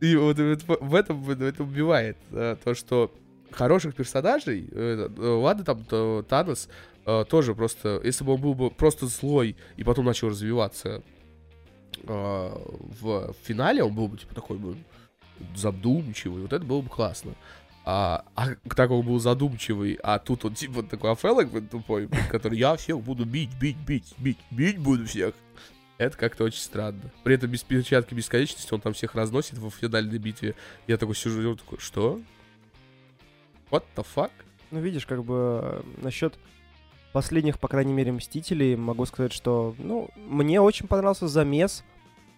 [0.01, 3.15] И вот, вот в этом это убивает э, то, что
[3.53, 6.69] хороших персонажей, э, э, ладно, там то, Танос
[7.29, 11.03] тоже просто, если бы он был бы просто злой и потом начал развиваться
[12.05, 14.77] в финале, он был бы типа такой бы
[15.57, 17.35] задумчивый, вот это было бы классно.
[17.85, 22.77] А, а так он был задумчивый, а тут он типа такой афелок тупой, который я
[22.77, 25.35] всех буду бить, бить, бить, бить, бить буду всех.
[25.99, 27.13] Это как-то очень странно.
[27.23, 30.55] При этом без перчатки бесконечности он там всех разносит в финальной битве.
[30.87, 32.21] Я такой сижу, такой, что?
[33.71, 34.31] What the fuck?
[34.71, 36.35] Ну, видишь, как бы э, насчет
[37.13, 41.85] последних, по крайней мере, Мстителей могу сказать, что, ну, мне очень понравился замес.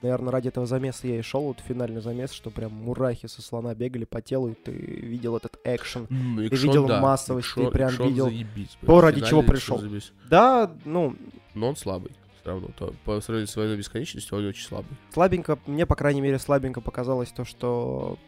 [0.05, 3.75] Наверное, ради этого замеса я и шел, вот финальный замес, что прям мурахи со слона
[3.75, 6.05] бегали по телу, и ты видел этот экшен.
[6.11, 7.01] Mm, ты видел да.
[7.01, 9.79] массовость, Экшон- ты прям экшон видел заебись, то, ради чего пришел.
[9.79, 10.13] заебись.
[10.29, 11.17] Да, ну,
[11.55, 12.13] Но он слабый.
[12.39, 12.69] Все равно.
[12.79, 14.91] То, по сравнению с войной бесконечностью, он очень слабый.
[15.11, 18.19] слабенько, мне, по крайней мере, слабенько показалось то, что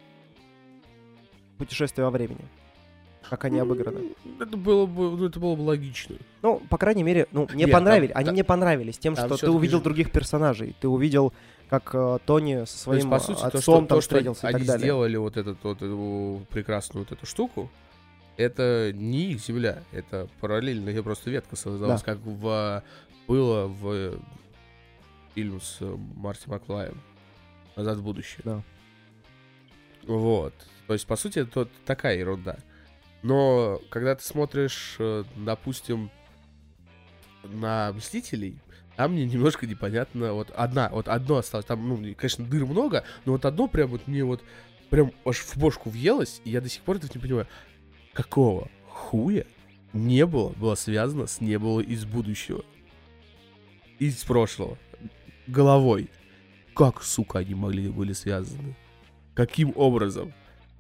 [1.59, 2.41] путешествие во времени.
[3.29, 4.13] Как они обыграны.
[4.41, 6.15] Это было бы, ну, это было бы логично.
[6.43, 8.11] Ну, по крайней мере, ну, мне Нет, понравились.
[8.13, 10.77] там- Они там- мне понравились тем, что ты всё-таки увидел других персонажей.
[10.81, 11.33] Ты увидел,
[11.69, 14.15] как э, Тони со То есть, своим по сути, то, отцом что, там то, что
[14.15, 14.85] встретился и они так далее.
[14.85, 17.71] сделали вот, этот, вот эту прекрасную вот эту штуку,
[18.37, 22.83] это не их земля, это параллельная просто ветка создалась, как в,
[23.27, 24.19] было в
[25.35, 27.01] фильме с э, Марти Маклаем
[27.77, 28.41] «Назад в будущее».
[28.45, 28.63] Да.
[30.07, 30.55] Вот.
[30.87, 32.59] То есть, по сути, это такая ерунда.
[33.23, 36.11] Но когда ты смотришь, э, допустим,
[37.47, 38.59] на Мстителей,
[38.97, 40.33] там мне немножко непонятно.
[40.33, 41.67] Вот одна, вот одно осталось.
[41.67, 44.43] Там, ну, конечно, дыр много, но вот одно прям вот мне вот
[44.91, 47.47] прям аж в бошку въелось, и я до сих пор это не понимаю.
[48.15, 49.45] Какого хуя
[49.93, 52.65] не было, было связано с не было из будущего?
[53.99, 54.79] Из прошлого.
[55.47, 56.11] Головой.
[56.75, 58.77] Как, сука, они могли были связаны?
[59.35, 60.33] Каким образом?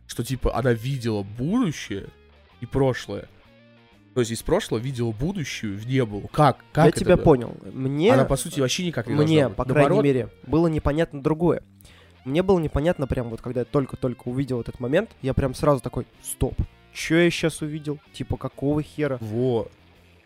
[0.06, 2.08] Что, типа, она видела будущее
[2.60, 3.28] и прошлое.
[4.16, 6.22] То есть из прошлого видела будущее в не было.
[6.32, 6.64] Как?
[6.72, 7.24] Как Я это тебя было?
[7.24, 7.54] понял.
[7.70, 11.62] Мне, Она, по сути, вообще никак не мне, по Наоборот, крайней мере, было непонятно другое.
[12.24, 16.06] Мне было непонятно прям вот, когда я только-только увидел этот момент, я прям сразу такой,
[16.22, 16.54] стоп,
[16.94, 17.98] что я сейчас увидел?
[18.14, 19.18] Типа, какого хера?
[19.20, 19.68] Во.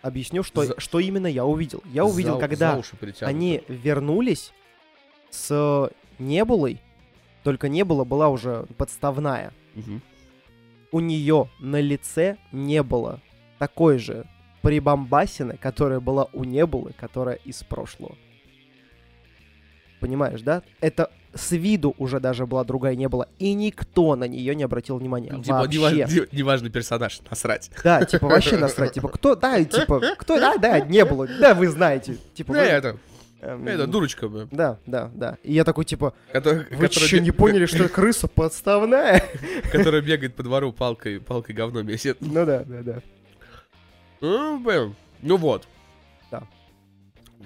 [0.02, 1.82] Объясню, что, За- что именно я увидел.
[1.92, 4.52] Я увидел, За- когда за они вернулись
[5.30, 6.80] с Небулой,
[7.42, 9.52] только Небула была уже подставная.
[9.74, 10.00] Мгм.
[10.92, 13.18] У нее на лице не было
[13.60, 14.24] такой же
[14.62, 18.16] прибамбасины, которая была у Небулы, которая из прошлого.
[20.00, 20.62] Понимаешь, да?
[20.80, 24.96] Это с виду уже даже была другая не было, и никто на нее не обратил
[24.96, 25.30] внимания.
[25.30, 25.78] Ну, Типа, вообще.
[25.78, 27.70] неважный, не- неважный персонаж, насрать.
[27.84, 28.94] Да, типа вообще насрать.
[28.94, 31.28] Типа, кто, да, типа, кто, да, да, не было.
[31.28, 32.16] Да, вы знаете.
[32.34, 32.96] Типа, Ну, вы- это,
[33.42, 35.36] эм, это дурочка, бля, Да, да, да.
[35.44, 39.22] И я такой, типа, которая, вы что, бе- не поняли, что крыса подставная?
[39.70, 42.16] которая бегает по двору палкой, палкой говно месит.
[42.20, 43.02] Ну да, да, да.
[44.20, 45.66] Ну, блин, ну вот.
[46.30, 46.46] Да.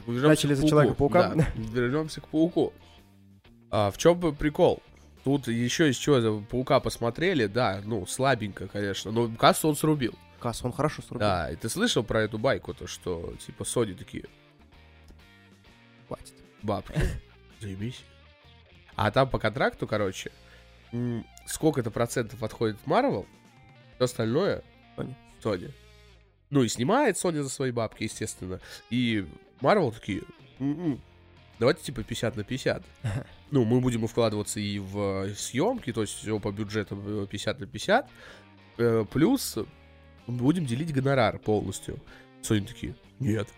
[0.06, 0.68] Вернемся Начали за.
[0.68, 1.34] Человека-паука.
[1.34, 2.72] Да, вернемся к пауку.
[3.70, 4.82] А, в чем прикол?
[5.24, 10.14] Тут еще из чего паука посмотрели, да, ну, слабенько, конечно, но кассу он срубил.
[10.38, 11.20] Касс, он хорошо срубил.
[11.20, 14.26] Да, и ты слышал про эту байку, то что, типа, Sony такие,
[16.06, 16.34] Хватит.
[16.62, 17.00] бабки,
[17.60, 18.04] заебись.
[18.96, 20.30] А там по контракту, короче,
[21.46, 23.26] сколько-то процентов отходит Marvel,
[23.94, 24.62] все остальное
[24.96, 25.14] Sony.
[25.42, 25.72] Sony.
[26.50, 28.60] Ну и снимает Sony за свои бабки, естественно.
[28.90, 29.26] И
[29.60, 30.22] Marvel такие,
[30.58, 31.00] «М-м,
[31.58, 32.84] давайте типа 50 на 50.
[33.50, 37.66] Ну, мы будем вкладываться и в съемки, то есть все по бюджету э, 50 на
[37.66, 38.10] 50.
[38.78, 39.58] Э, Плюс
[40.26, 42.00] будем делить гонорар полностью.
[42.42, 43.48] Sony такие, нет.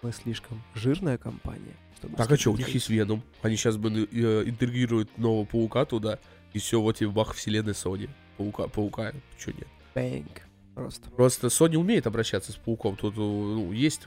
[0.00, 1.76] Мы слишком жирная компания.
[1.98, 3.22] чтобы Так а что, у них есть Веном.
[3.42, 6.18] Они сейчас бы э, интегрируют нового паука туда,
[6.54, 8.08] и все, вот и бах вселенной Sony.
[8.38, 9.68] паука, паука, чё нет.
[9.94, 10.47] Бэнк.
[10.78, 11.10] Просто.
[11.10, 12.94] Просто Sony умеет обращаться с пауком.
[12.94, 14.02] Тут ну, есть,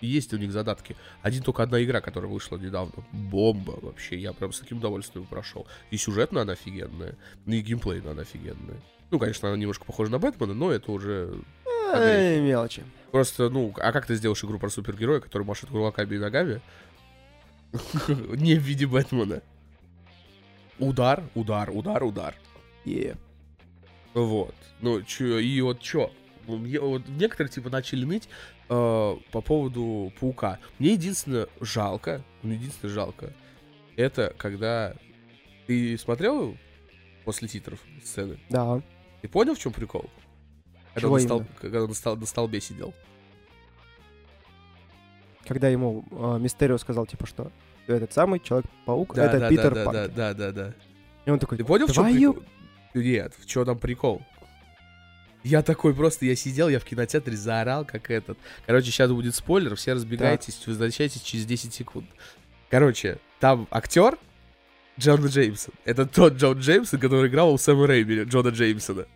[0.00, 0.96] есть у них задатки.
[1.20, 3.04] Один только одна игра, которая вышла недавно.
[3.12, 4.16] Бомба вообще.
[4.16, 5.66] Я прям с таким удовольствием прошел.
[5.90, 7.14] И сюжетно она офигенная.
[7.44, 8.80] И геймплейно она офигенная.
[9.10, 11.42] Ну, конечно, она немножко похожа на Бэтмена, но это уже...
[11.94, 12.84] Эй, мелочи.
[13.10, 16.62] Просто, ну, а как ты сделаешь игру про супергероя, который машет кулаками и ногами?
[18.08, 19.42] Не в виде Бэтмена.
[20.78, 22.34] Удар, удар, удар, удар.
[22.86, 23.18] Yeah.
[24.24, 24.54] Вот.
[24.80, 26.10] Ну, чё, и вот чё?
[26.46, 28.28] Мне, вот некоторые, типа, начали ныть
[28.68, 30.58] э, по поводу паука.
[30.78, 33.32] Мне единственное жалко, мне единственное жалко,
[33.96, 34.94] это когда
[35.66, 36.56] ты смотрел
[37.24, 38.38] после титров сцены?
[38.48, 38.80] Да.
[39.20, 40.08] Ты понял, в чем прикол?
[40.94, 42.94] Когда он, на, стол- когда он на, стол- на столбе сидел.
[45.46, 47.52] Когда ему э, Мистерио сказал, типа, что
[47.86, 50.08] этот самый Человек-паук, это Питер да, Паркер.
[50.08, 50.74] да, да, да, да.
[51.24, 52.42] И он такой, Ты понял, в чем прикол?
[53.02, 54.22] Нет, в чем там прикол?
[55.44, 58.38] Я такой просто, я сидел, я в кинотеатре заорал, как этот.
[58.66, 62.06] Короче, сейчас будет спойлер, все разбегайтесь, возвращайтесь через 10 секунд.
[62.70, 64.18] Короче, там актер
[64.98, 65.74] Джон Джеймсон.
[65.84, 69.06] Это тот Джон Джеймсон, который играл у Сэма Рэйми, Джона Джеймсона.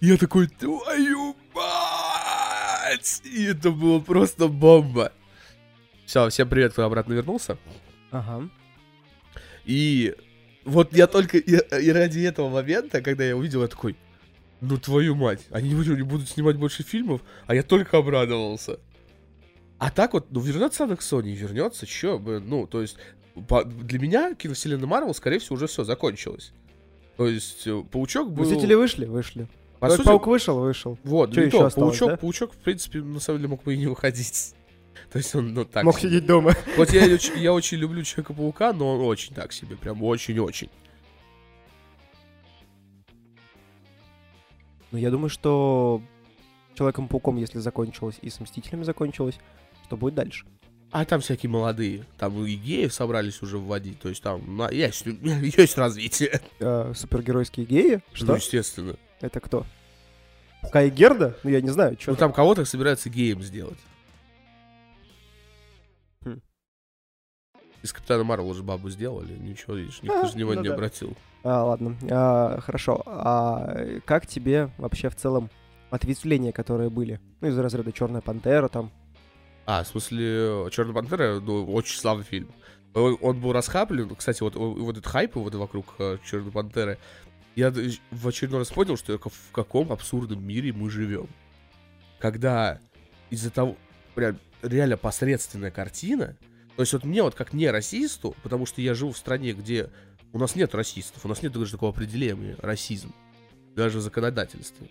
[0.00, 3.22] Я такой, твою мать!
[3.24, 5.12] И это было просто бомба.
[6.06, 7.58] Все, всем привет, кто обратно вернулся.
[8.10, 8.48] Ага.
[9.64, 10.14] И
[10.64, 13.96] вот я только и, и ради этого момента, когда я увидел, я такой,
[14.60, 18.78] ну твою мать, они не будут снимать больше фильмов, а я только обрадовался.
[19.78, 22.96] А так вот, ну вернется она к Sony, вернется, чё, ну, то есть,
[23.48, 26.52] по- для меня киновселенная Марвел, скорее всего, уже все закончилось.
[27.16, 28.44] То есть, э, Паучок был...
[28.44, 29.04] Мстители вышли?
[29.04, 29.46] Вышли.
[29.78, 30.58] по сути, Человек-паук вышел?
[30.58, 30.98] Вышел.
[31.04, 32.16] вот, не ещё то, осталось, Паучок, да?
[32.16, 34.54] Паучок, в принципе, на самом деле мог бы и не выходить.
[35.14, 36.08] То есть он, ну, так Мог себе.
[36.10, 36.54] сидеть дома.
[36.76, 40.68] Вот я, очень- я очень люблю Человека-паука, но он очень так себе, прям очень-очень.
[44.90, 46.02] Ну, я думаю, что
[46.74, 49.38] Человеком-пауком, если закончилось, и с Мстителями закончилось,
[49.84, 50.46] что будет дальше?
[50.90, 52.04] А там всякие молодые.
[52.18, 54.00] Там и геев собрались уже вводить.
[54.00, 56.40] То есть там на- есть, есть развитие.
[56.58, 58.00] Э, супергеройские геи?
[58.12, 58.26] Что?
[58.26, 58.96] Ну, естественно.
[59.20, 59.64] Это кто?
[60.72, 61.36] Кай Герда?
[61.44, 63.78] Ну, я не знаю, что Ну, там кого-то собираются геем сделать.
[67.84, 69.34] Из Капитана Марвела уже бабу сделали.
[69.36, 71.14] Ничего, видишь, никто А, же внимания ну не обратил.
[71.42, 71.94] А, ладно.
[72.10, 73.02] А, хорошо.
[73.04, 75.50] А как тебе вообще в целом
[75.90, 77.20] ответвления, которые были?
[77.42, 78.90] Ну, из разряда Черная пантера там.
[79.66, 82.48] А, в смысле, Черная пантера, ну, очень славный фильм.
[82.94, 84.14] Он, был расхаплен.
[84.14, 85.94] Кстати, вот, вот этот хайп вот вокруг
[86.24, 86.96] Черной пантеры.
[87.54, 87.70] Я
[88.10, 91.28] в очередной раз понял, что в каком абсурдном мире мы живем.
[92.18, 92.78] Когда
[93.28, 93.76] из-за того,
[94.14, 96.34] прям реально посредственная картина.
[96.76, 99.90] То есть вот мне вот как не расисту, потому что я живу в стране, где
[100.32, 103.12] у нас нет расистов, у нас нет даже такого определения расизм,
[103.76, 104.88] даже в законодательстве.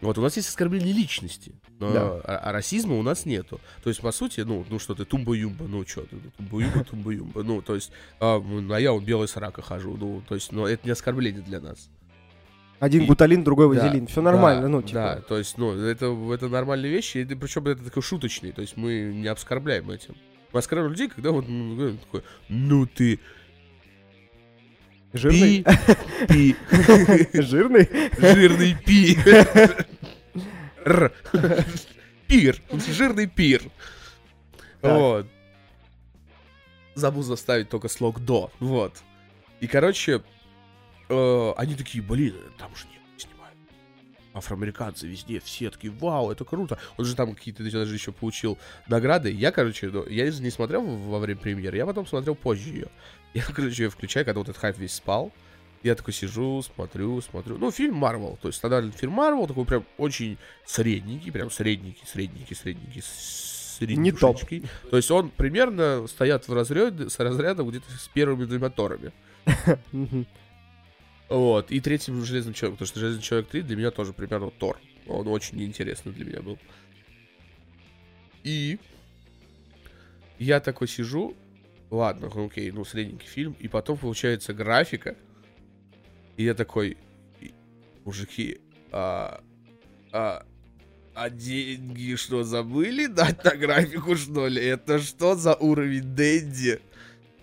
[0.00, 2.00] Вот, у нас есть оскорбление личности, но, Да.
[2.24, 3.60] а, а расизма у нас нету.
[3.84, 7.62] То есть, по сути, ну, ну что ты, тумба-юмба, ну что ты, тумба-юмба, тумба-юмба, ну,
[7.62, 10.90] то есть, а, а я вот белой срака хожу, ну, то есть, но это не
[10.90, 11.88] оскорбление для нас.
[12.80, 14.08] Один И- гуталин, другой Да, вазелин.
[14.08, 15.24] Все нормально, да, ну, Да, типа.
[15.28, 19.12] то есть, ну, это, это нормальные вещи, и причем это такой шуточный, то есть мы
[19.14, 20.16] не оскорбляем этим.
[20.52, 23.20] Оскорбляем людей, когда вот ну, говорят такой, ну ты
[25.12, 25.64] Жирный?
[26.28, 26.56] пи,
[27.42, 27.88] Жирный?
[28.18, 29.18] жирный пи.
[32.26, 33.62] Пир, жирный пир.
[34.80, 35.26] Вот.
[36.94, 39.02] Забыл заставить только слог до, вот.
[39.60, 40.22] И, короче,
[41.08, 42.98] э, они такие, блин, там же не.
[44.34, 46.78] Афроамериканцы везде, все такие, вау, это круто.
[46.96, 49.30] Он же там какие-то даже еще получил награды.
[49.30, 52.88] Я, короче, ну, я не смотрел во время премьеры, я потом смотрел позже ее.
[53.34, 55.32] Я, короче, ее включаю, когда вот этот хайп весь спал.
[55.82, 57.56] Я такой сижу, смотрю, смотрю.
[57.56, 58.38] Ну, фильм Марвел.
[58.42, 63.02] То есть стандартный фильм Марвел, такой прям очень средненький, прям средненький, средненький, средненький,
[64.02, 64.38] Не топ.
[64.38, 64.68] средненький.
[64.90, 69.12] То есть он примерно стоят в разряде, с разрядом где-то с первыми двумя Торами.
[71.28, 71.70] Вот.
[71.70, 74.78] И третьим Железным Человеком, потому что Железный Человек 3 для меня тоже примерно Тор.
[75.06, 76.58] Он очень неинтересный для меня был.
[78.44, 78.78] И
[80.38, 81.36] я такой сижу,
[81.90, 85.16] ладно, окей, ну средненький фильм, и потом получается графика,
[86.36, 86.96] и я такой,
[87.40, 87.52] «И-
[88.04, 89.42] мужики, а,
[90.12, 90.44] а,
[91.14, 94.62] а деньги что, забыли дать на графику, что ли?
[94.64, 96.80] Это что за уровень Дэнди?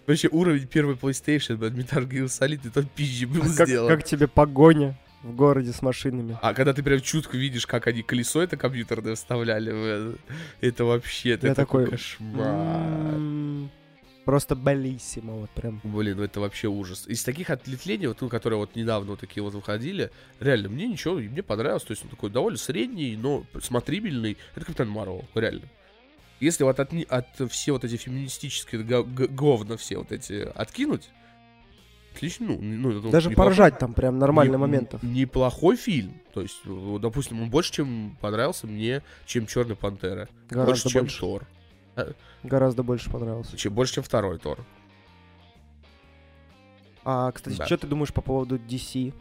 [0.10, 3.88] Вообще, уровень первой PlayStation, блядь, Metal Gear Solid, это пизжи был А Как, сделан.
[3.88, 6.36] как тебе погоня в городе с машинами?
[6.42, 10.18] А когда ты прям чутко видишь, как они колесо это компьютерное вставляли,
[10.62, 12.48] это, вообще, это такой кошмар.
[13.14, 13.70] М,
[14.26, 15.80] Просто болиссимо, вот прям.
[15.84, 17.06] Блин, ну это вообще ужас.
[17.08, 21.18] Из таких ответвлений, вот, ну, которые вот недавно вот такие вот выходили, реально, мне ничего,
[21.18, 21.84] мне понравилось.
[21.84, 24.38] То есть он такой довольно средний, но смотрибельный.
[24.56, 25.66] Это Капитан Марвел, реально.
[26.40, 31.10] Если вот от, от все вот эти феминистические говна все вот эти откинуть,
[32.16, 35.04] отлично, ну, ну, ну, Даже неплохой- поржать там прям нормально не- моментов.
[35.04, 36.14] Неплохой фильм.
[36.34, 40.30] То есть, э, допустим, он больше, чем понравился мне, чем Черная Пантера.
[40.50, 41.20] Гораздо больше, чем больше.
[41.20, 41.46] Тор.
[42.44, 43.58] Гораздо больше понравился.
[43.58, 44.60] Чем, больше, чем второй Тор.
[47.04, 47.66] А, кстати, Да.
[47.66, 49.14] что ты думаешь по поводу DC?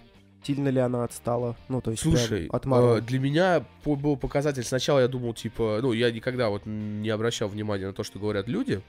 [0.42, 1.56] Сильно ли она отстала?
[1.68, 3.00] Ну, то есть Слушай, от э, Marvel.
[3.00, 4.62] для меня был показатель.
[4.64, 8.48] Сначала я думал, типа, ну, я никогда вот не обращал внимания на то, что говорят
[8.48, 8.80] люди.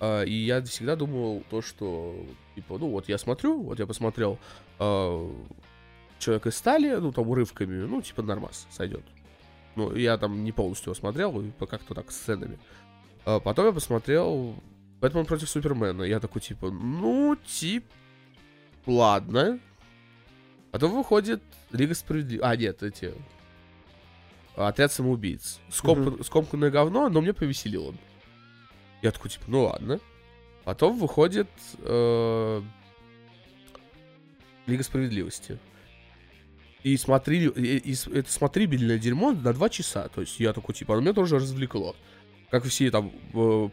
[0.00, 2.14] А, и я всегда думал то, что,
[2.54, 4.38] типа, ну, вот я смотрю, вот я посмотрел
[4.78, 5.30] а,
[6.22, 9.02] Человек из стали, ну, там, урывками, ну, типа, нормас, сойдет.
[9.74, 12.60] Ну, я там не полностью его смотрел, как-то так, сценами.
[13.24, 14.54] А потом я посмотрел
[15.00, 16.04] Бэтмен против Супермена.
[16.04, 17.84] Я такой, типа, ну, тип,
[18.86, 19.58] ладно.
[20.72, 22.44] Потом выходит Лига Справедливости.
[22.44, 23.14] А, нет, эти...
[24.56, 25.60] Отряд самоубийц.
[25.70, 26.24] Скомп...
[26.24, 27.98] Скомканное говно, но мне повеселил он.
[29.02, 30.00] Я такой, типа, ну ладно.
[30.64, 31.48] Потом выходит
[31.78, 32.62] э,
[34.66, 35.58] Лига Справедливости.
[36.82, 40.08] И смотри, и- и это смотрибельное дерьмо на два часа.
[40.08, 41.94] То есть я такой, типа, оно меня тоже развлекло.
[42.50, 43.68] Как все там э,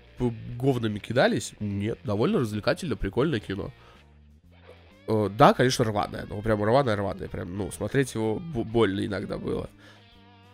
[0.57, 3.73] говнами кидались, нет, довольно развлекательно, прикольное кино.
[5.11, 9.67] Э, да, конечно, рваное, но прям рваное-рваное, прям, ну, смотреть его бо- больно иногда было.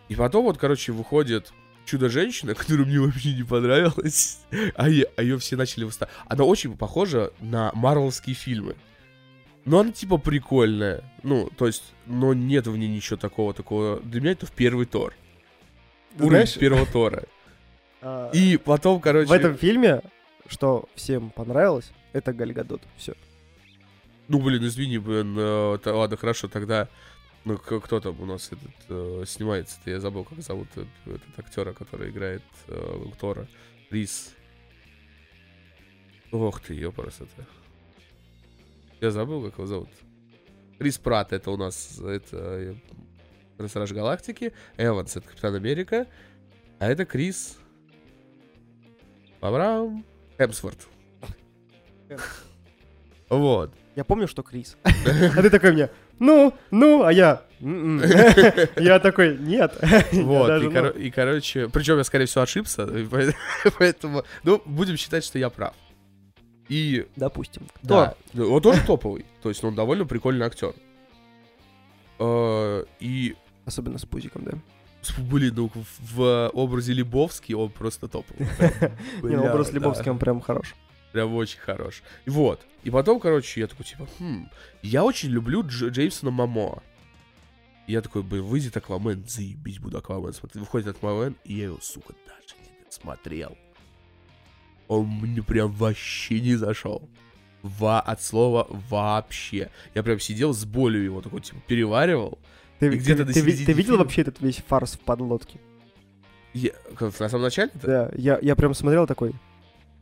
[0.08, 1.52] И потом вот, короче, выходит
[1.84, 4.40] Чудо-женщина, которая мне вообще не понравилась,
[4.74, 6.16] а, ее все начали выставлять.
[6.26, 8.76] Она очень похожа на марвелские фильмы.
[9.66, 11.02] Но она типа прикольная.
[11.22, 14.00] Ну, то есть, но нет в ней ничего такого, такого.
[14.00, 15.12] Для меня это в первый Тор.
[16.14, 17.24] Уровень Знаешь, первого Тора.
[18.00, 19.28] а, И потом, короче...
[19.28, 20.00] в этом фильме,
[20.48, 22.80] что всем понравилось, это Гальгадот.
[22.96, 23.12] Все.
[24.28, 26.88] Ну, блин, извини, блин, э, та- ладно, хорошо, тогда...
[27.44, 29.88] Ну, кто там у нас этот э, снимается-то?
[29.88, 33.46] Я забыл, как зовут этот, этот актера, который играет э, Тора.
[33.90, 34.34] Рис.
[36.32, 37.46] Ох ты, ёпарасоте.
[39.00, 39.90] Я забыл, как его зовут.
[40.78, 42.76] Крис Пратт, это у нас это
[43.58, 44.52] э, Страж Галактики.
[44.76, 46.08] Эванс, это Капитан Америка.
[46.80, 47.58] А это Крис...
[49.40, 50.04] Абрам
[50.38, 50.88] Хемсворт.
[53.28, 53.72] Вот.
[53.96, 54.76] Я помню, что Крис.
[54.84, 58.00] А ты такой мне, ну, ну, а я, «М-м».
[58.76, 59.74] я такой, нет.
[60.12, 62.86] Вот, и, ну, и, короче, причем я, скорее всего, ошибся,
[63.78, 65.74] поэтому, ну, будем считать, что я прав.
[66.68, 67.62] И, Допустим.
[67.82, 70.74] да, он тоже топовый, то есть он довольно прикольный актер.
[72.18, 74.52] Э, И, Особенно с пузиком, да.
[75.18, 75.70] блин, ну,
[76.14, 78.46] в, образе Лебовский он просто топовый.
[79.22, 79.72] Не, ну, образ.
[79.72, 80.74] Лебовский, он прям хорош.
[81.12, 82.02] Прям очень хорош.
[82.26, 82.60] Вот.
[82.84, 84.48] И потом, короче, я такой, типа, хм,
[84.82, 86.82] я очень люблю Дж- Джеймсона Мамо.
[87.86, 90.60] Я такой, блин, выйдет Аквамен, заебись, буду Аквамен смотреть.
[90.60, 93.56] Выходит Аквамен, и я его, сука, даже не смотрел.
[94.88, 97.08] Он мне прям вообще не зашел.
[97.62, 99.70] Во, от слова вообще.
[99.94, 102.38] Я прям сидел с болью его такой, типа, переваривал.
[102.78, 105.58] Ты, ты- ты середины ты видел фильма- вообще этот весь фарс в подлодке?
[106.54, 107.86] Я- на самом начале -то?
[107.86, 109.32] Да, я, я прям смотрел такой,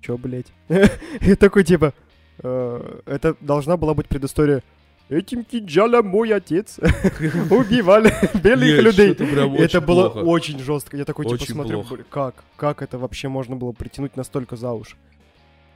[0.04, 0.46] чё, блядь?
[1.20, 1.94] И такой, типа,
[2.42, 4.62] «Э, это должна была быть предыстория.
[5.10, 6.78] Этим кинжалом мой отец
[7.50, 9.14] убивали белых людей.
[9.14, 10.96] прям Это было очень жестко.
[10.96, 12.44] Я такой, типа, смотрю, как?
[12.56, 14.96] Как это вообще можно было притянуть настолько за уши?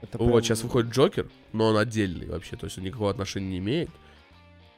[0.00, 3.58] Вот, прям- сейчас выходит Джокер, но он отдельный вообще, то есть он никакого отношения не
[3.58, 3.90] имеет.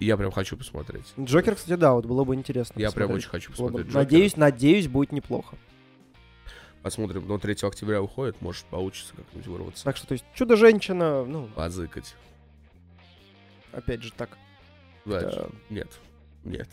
[0.01, 1.05] И я прям хочу посмотреть.
[1.21, 2.81] Джокер, кстати, да, вот было бы интересно.
[2.81, 3.17] Я прям посмотреть.
[3.25, 3.93] очень хочу посмотреть.
[3.95, 5.57] Надеюсь, надеюсь, будет неплохо.
[6.83, 9.85] Посмотрим, но 3 октября уходит, может получится как-нибудь вырваться.
[9.85, 12.15] Так что, то есть, Чудо-женщина, ну, Позыкать.
[13.73, 14.39] опять же так.
[15.05, 15.37] Дальше.
[15.37, 15.89] да, Нет.
[16.45, 16.69] Нет.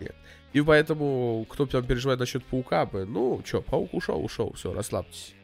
[0.00, 0.14] Нет.
[0.52, 5.34] И поэтому, кто там переживает насчет паука, ну, чё, паук ушел, ушел, все, расслабьтесь.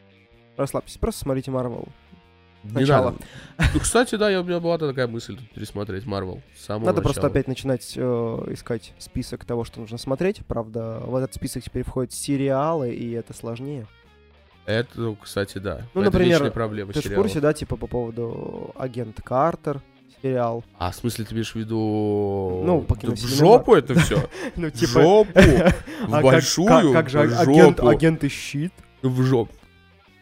[0.56, 1.88] Расслабьтесь, просто смотрите Марвел.
[2.64, 3.16] Надо.
[3.74, 6.40] Ну, кстати, да, я- у меня была такая мысль пересмотреть Марвел.
[6.68, 7.28] Надо просто начала.
[7.28, 10.40] опять начинать э, искать список того, что нужно смотреть.
[10.46, 13.86] Правда, в этот список теперь входят сериалы, и это сложнее.
[14.66, 15.82] Это, ну, кстати, да.
[15.92, 17.26] Ну, Это например, проблема Ты же в сериалов.
[17.26, 19.82] курсе, да, типа по поводу агент Картер
[20.22, 20.64] сериал?
[20.78, 22.62] А, в смысле, ты имеешь в виду...
[22.64, 24.26] Ну, по Да в жопу это все?
[24.56, 25.32] Ну, В жопу!
[26.08, 28.72] В а большую, как, же агент и щит?
[29.02, 29.52] В жопу.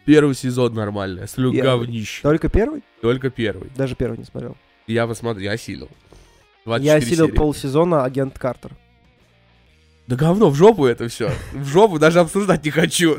[0.05, 1.61] Первый сезон нормальный, Первый.
[1.63, 2.23] говнище.
[2.23, 2.83] Только первый?
[3.01, 3.71] Только первый.
[3.77, 4.57] Даже первый не смотрел.
[4.87, 5.89] Я посмотрел, я осилил.
[6.65, 7.37] Я 24 осилил серии.
[7.37, 8.73] полсезона агент Картер.
[10.09, 11.31] Да говно, в жопу это все.
[11.53, 13.19] В жопу даже обсуждать не хочу.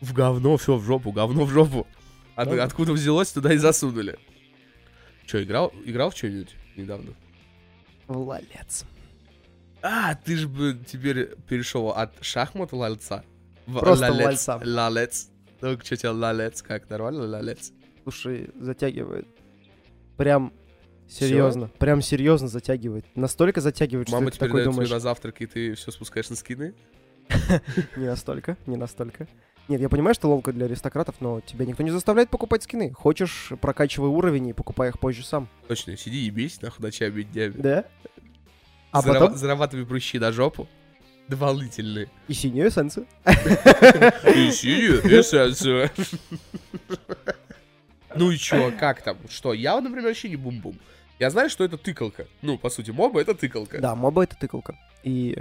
[0.00, 1.86] В говно, все в жопу, говно в жопу.
[2.34, 2.64] От- Да.
[2.64, 4.18] откуда взялось, туда и засунули.
[5.26, 7.12] Че, играл, играл в что-нибудь недавно?
[8.08, 8.84] Лалец.
[9.82, 13.24] А, ты же бы теперь перешел от шахмат лальца.
[13.78, 14.48] Просто лалец.
[14.64, 15.28] Лалец.
[15.60, 16.62] Ну, что тебе лалец?
[16.62, 17.72] Как, нормально лалец?
[18.02, 19.26] Слушай, затягивает.
[20.16, 20.52] Прям
[21.08, 21.68] серьезно.
[21.78, 23.04] Прям серьезно затягивает.
[23.14, 24.90] Настолько затягивает, что Мама ты такой думаешь.
[24.90, 26.74] на завтрак, и ты все спускаешь на скины?
[27.96, 29.28] Не настолько, не настолько.
[29.68, 32.92] Нет, я понимаю, что ловко для аристократов, но тебя никто не заставляет покупать скины.
[32.92, 35.48] Хочешь, прокачивай уровень и покупай их позже сам.
[35.68, 37.52] Точно, сиди и бейся нахуй ночами днями.
[37.52, 37.84] Да?
[38.90, 40.66] А потом Зарабатывай прыщи на жопу.
[41.30, 42.10] Дополнительные.
[42.28, 43.06] и синюю эссенцию.
[43.24, 45.90] И синюю эссенцию.
[48.16, 49.16] Ну и чё, как там?
[49.28, 50.76] Что, я, например, вообще не бум-бум.
[51.20, 52.26] Я знаю, что это тыкалка.
[52.42, 53.80] Ну, по сути, моба— это тыкалка.
[53.80, 54.76] Да, моба это тыкалка.
[55.04, 55.36] И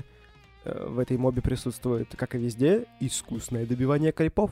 [0.66, 4.52] э, в этой мобе присутствует, как и везде, искусное добивание крипов.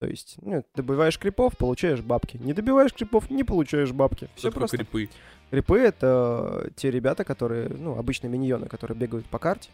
[0.00, 2.36] То есть, ну, добиваешь крипов, получаешь бабки.
[2.36, 4.28] Не добиваешь крипов, не получаешь бабки.
[4.34, 4.76] Все просто.
[4.76, 5.08] крипы?
[5.50, 9.70] Крипы— это те ребята, которые, ну, обычно миньоны, которые бегают по карте.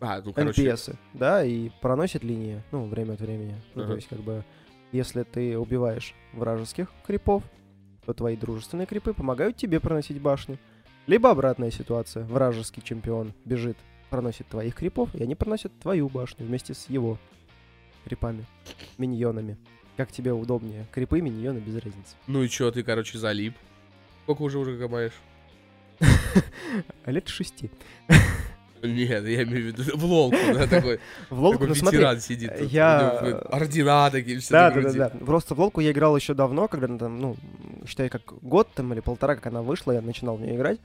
[0.00, 3.54] А, ну, короче, NPS, да, и проносят линии, ну, время от времени.
[3.74, 3.90] Ну, Ага.
[3.92, 4.44] то есть, как бы,
[4.92, 7.42] если ты убиваешь вражеских крипов,
[8.06, 10.58] то твои дружественные крипы помогают тебе проносить башни.
[11.06, 12.24] Либо обратная ситуация.
[12.24, 13.76] Вражеский чемпион бежит,
[14.08, 17.18] проносит твоих крипов, и они проносят твою башню вместе с его
[18.04, 18.46] крипами,
[18.96, 19.58] миньонами.
[19.96, 20.86] Как тебе удобнее.
[20.92, 22.16] Крипы, миньоны, без разницы.
[22.26, 23.54] ну и чё, ты, короче, залип.
[24.22, 25.12] Сколько уже уже гамаешь?
[27.04, 27.70] А лет шести.
[28.82, 32.52] Нет, я имею в виду в лолку, да, такой, В лолку, ну смотри, сидит.
[32.60, 35.08] я- ну, Ордена такие все Да, да, да.
[35.10, 37.36] Просто в Волку я играл еще давно, когда там, ну,
[37.86, 40.80] считай, как год там или полтора, как она вышла, я начинал в нее играть.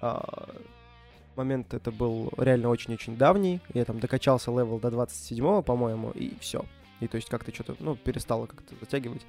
[0.00, 0.48] А,
[1.36, 3.60] момент это был реально очень-очень давний.
[3.74, 6.64] Я там докачался level до 27 по-моему, и все.
[7.00, 9.24] И то есть как-то что-то, ну, перестало как-то затягивать.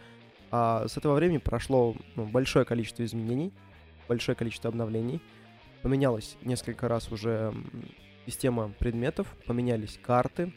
[0.50, 3.52] А с этого времени прошло ну, большое количество изменений,
[4.08, 5.22] большое количество обновлений.
[5.82, 7.54] Поменялось несколько раз уже
[8.28, 10.54] система предметов, поменялись карты,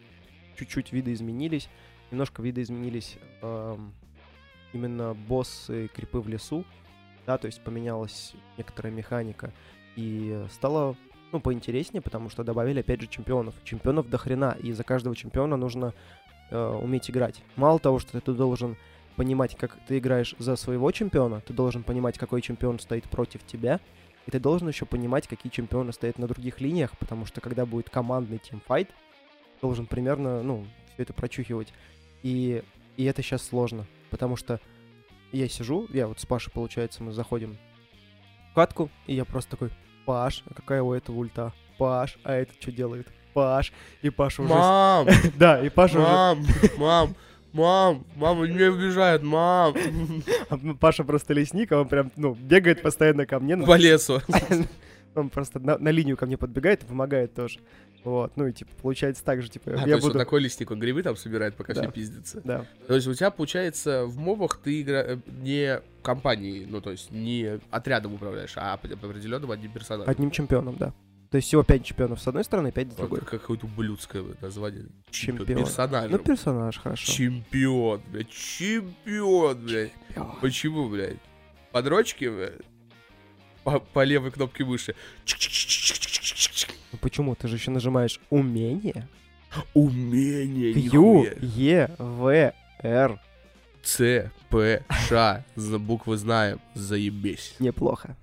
[0.57, 1.71] чуть-чуть виды изменились
[2.11, 3.93] немножко видоизменились эм,
[4.73, 6.65] именно боссы, крипы в лесу,
[7.27, 9.53] да, то есть поменялась некоторая механика,
[9.97, 10.97] и стало,
[11.33, 13.55] ну, поинтереснее, потому что добавили, опять же, чемпионов.
[13.65, 15.95] Чемпионов до хрена, и за каждого чемпиона нужно
[16.51, 17.43] э, уметь играть.
[17.57, 18.77] Мало того, что ты должен
[19.17, 23.81] понимать, как ты играешь за своего чемпиона, ты должен понимать, какой чемпион стоит против тебя,
[24.31, 27.91] и ты должен еще понимать, какие чемпионы стоят на других линиях, потому что когда будет
[27.91, 28.89] командный тимфайт,
[29.61, 31.73] должен примерно, ну, все это прочухивать.
[32.23, 32.63] И,
[32.97, 34.61] и это сейчас сложно, потому что
[35.33, 37.59] я сижу, я вот с Пашей, получается, мы заходим
[38.53, 39.71] в катку, и я просто такой,
[40.07, 41.53] Паш, а какая у этого ульта?
[41.77, 43.09] Паш, а этот что делает?
[43.35, 44.55] Паш, и Паша уже...
[44.55, 45.09] Мам,
[45.39, 46.07] Да, и Паша уже...
[46.07, 46.47] мам,
[46.79, 47.17] мам,
[47.53, 49.75] мам, мама, меня убежают, мам.
[50.49, 53.57] а Паша просто лесник, а он прям, ну, бегает постоянно ко мне.
[53.57, 54.21] ну, По лесу.
[55.17, 57.59] Он просто на, на линию ко мне подбегает и помогает тоже.
[58.05, 60.17] Вот, ну и типа получается так же, типа, А, то я есть буду...
[60.17, 61.83] он такой лесник, он грибы там собирает, пока Да.
[61.83, 62.41] все пиздится.
[62.45, 65.03] Да, То есть у тебя, получается, в мобах ты игра...
[65.03, 70.09] э, не компанией, ну, то есть не отрядом управляешь, а оп- определенным одним персонажем.
[70.09, 70.95] одним чемпионом, да.
[71.31, 73.21] То есть всего пять чемпионов с одной стороны, пять с Вот другой.
[73.21, 74.87] Какое-то ублюдское название.
[75.11, 75.47] Чемпион.
[75.47, 75.65] Чемпион.
[75.65, 76.11] Персонаж.
[76.11, 77.13] Ну, персонаж, хорошо.
[77.13, 78.31] Чемпион, блядь.
[78.31, 79.93] Чемпион, блядь.
[80.09, 80.37] Чемпион.
[80.41, 81.19] Почему, блядь?
[81.71, 82.61] Подрочки, блядь?
[83.63, 84.97] По, по левой кнопке мыши.
[86.93, 87.37] Ну, почему?
[87.37, 89.07] Ты же еще нажимаешь умение.
[89.75, 91.35] Умение, Q, нихуя.
[91.41, 92.53] Е, В,
[92.83, 93.21] Р.
[93.83, 95.45] Ц, П, Ш.
[95.55, 96.61] За буквы знаем.
[96.75, 97.55] Заебись.
[97.61, 98.17] Неплохо.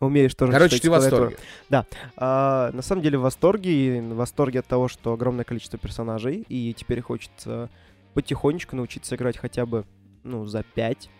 [0.00, 1.36] Умеешь тоже Короче, ты в восторге.
[2.16, 6.44] А, на самом деле в восторге, и в восторге от того, что огромное количество персонажей,
[6.48, 7.70] и теперь хочется
[8.14, 9.84] потихонечку научиться играть хотя бы,
[10.22, 11.10] ну, за пять.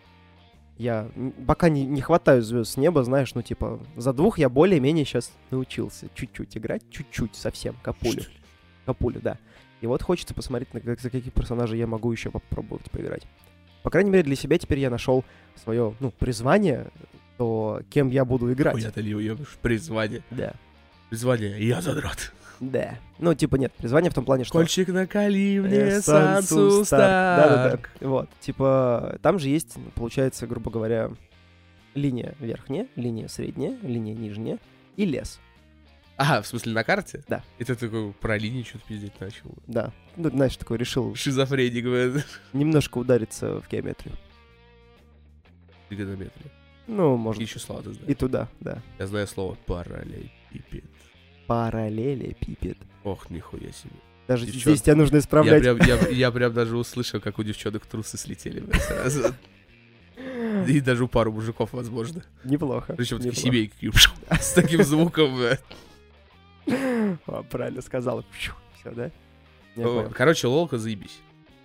[0.77, 1.09] Я
[1.47, 5.31] пока не, не хватаю звезд с неба, знаешь, ну, типа, за двух я более-менее сейчас
[5.49, 8.21] научился чуть-чуть играть, чуть-чуть совсем, капулю.
[8.85, 9.37] Капулю, да.
[9.81, 13.27] И вот хочется посмотреть, на как, за каких персонажей я могу еще попробовать поиграть.
[13.83, 15.23] По крайней мере, для себя теперь я нашел
[15.55, 16.87] свое, ну, призвание,
[17.37, 18.73] то кем я буду играть.
[18.73, 19.57] Хуя-то ли уебешь?
[19.61, 20.23] Призвание.
[20.31, 20.53] Да.
[21.09, 21.65] Призвание.
[21.65, 22.33] Я задрот.
[22.59, 22.97] Да.
[23.19, 24.53] Ну, типа, нет, призвание в том плане, что...
[24.53, 26.83] Кольчик накали э, мне, Сансу.
[26.89, 27.79] Да-да-да.
[28.05, 31.11] Вот, типа, там же есть, получается, грубо говоря,
[31.93, 34.59] линия верхняя, линия средняя, линия нижняя
[34.95, 35.39] и лес.
[36.17, 37.23] А, в смысле на карте?
[37.27, 37.43] Да.
[37.59, 39.53] И ты такой про линии что-то пиздеть начал.
[39.67, 39.93] Да.
[40.15, 44.15] Ну, знаешь, такой решил Шизофреник, немножко удариться в геометрию.
[45.89, 46.51] Тригонометрия.
[46.87, 48.17] Ну, может, еще слова ты и знаешь?
[48.17, 48.81] туда, да.
[48.97, 50.85] Я знаю слово параллелепипед.
[51.45, 52.77] Параллелепипед.
[53.03, 53.91] Ох, нихуя себе.
[54.27, 54.69] Даже Девчонки.
[54.69, 55.61] здесь тебя нужно Я исправлять.
[55.61, 59.33] прям, я, я прям даже услышал, как у девчонок трусы слетели сразу.
[60.67, 62.23] И даже у пару мужиков, возможно.
[62.43, 62.93] Неплохо.
[62.95, 63.91] Причем такие семейки
[64.39, 65.37] с таким звуком.
[67.49, 68.25] правильно сказала.
[68.31, 68.53] Все,
[68.91, 69.11] да?
[69.75, 70.09] Я.
[70.13, 71.19] Короче, лолка заебись.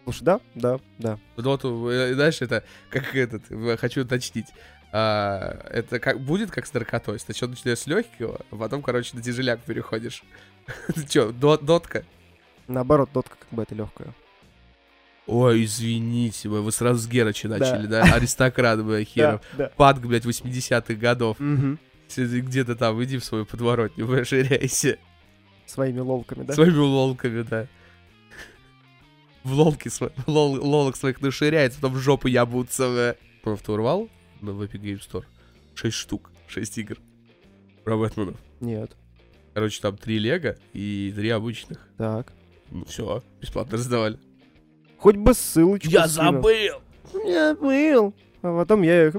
[0.04, 1.18] Слушай, да, да, да.
[1.36, 4.46] Доту, э, знаешь, это как этот, э, хочу уточнить.
[4.94, 7.18] А, это как будет как с наркотой.
[7.18, 10.22] Сначала начинаешь с легкого, а потом, короче, на тяжеляк переходишь.
[10.94, 12.04] Ты чё, дот- дотка?
[12.68, 14.12] Наоборот, дотка как бы это легкая.
[15.26, 18.02] Ой, извините, вы, вы сразу с Герыча начали, да?
[18.14, 19.40] Аристократ, бля, херов.
[19.56, 21.36] Да, Панк, блядь, 80-х годов.
[21.38, 21.76] да.
[22.16, 24.98] Где-то там, иди в свою подворотню, расширяйся.
[25.64, 26.52] Своими лолками, да?
[26.52, 27.66] Своими лолками, да.
[29.44, 32.88] В лолке сво- лол, лолок своих наширяется, потом в жопу ябутся.
[32.90, 33.56] бля.
[33.56, 34.08] Ты урвал
[34.50, 35.24] в Epic Game Store?
[35.74, 36.98] 6 штук, 6 игр.
[37.84, 38.36] Про Бэтменов.
[38.60, 38.96] Нет.
[39.54, 41.88] Короче, там 3 лего и 3 обычных.
[41.98, 42.32] Так.
[42.70, 44.18] Ну все, бесплатно раздавали.
[44.98, 46.08] Хоть бы ссылочку скинул.
[46.08, 46.82] забыл!
[47.24, 48.14] Я был.
[48.42, 49.14] А потом я их.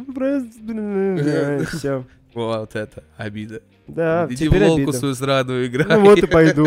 [1.70, 2.06] Все.
[2.34, 3.62] Вот это, обида.
[3.86, 4.94] Да, Иди в лолку обидно.
[4.94, 5.86] свою сраную играй.
[6.00, 6.66] Ну вот и пойду.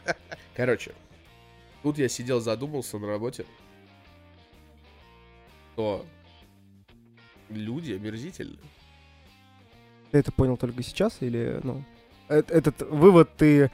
[0.54, 0.92] Короче,
[1.82, 3.46] тут я сидел, задумался на работе,
[5.72, 6.04] что
[7.50, 8.58] люди омерзительны.
[10.10, 11.84] Ты это понял только сейчас или, ну...
[12.28, 13.70] э- Этот вывод ты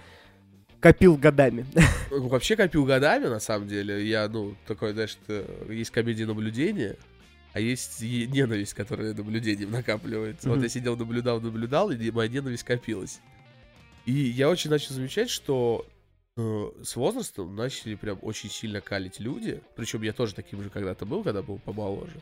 [0.81, 1.64] копил годами.
[2.11, 4.07] Ну, Вообще копил годами, на самом деле.
[4.07, 6.97] Я, ну, такой, знаешь, это- есть комедия наблюдения,
[7.53, 10.49] а есть ненависть, которая наблюдением накапливается.
[10.49, 10.64] Вот Мгм.
[10.64, 13.20] я сидел, наблюдал, наблюдал, и моя ненависть копилась.
[14.07, 15.87] И я очень начал замечать, что
[16.37, 19.62] э, с возрастом начали прям очень сильно калить люди.
[19.77, 22.20] Причем я тоже таким же когда-то был, когда был помоложе.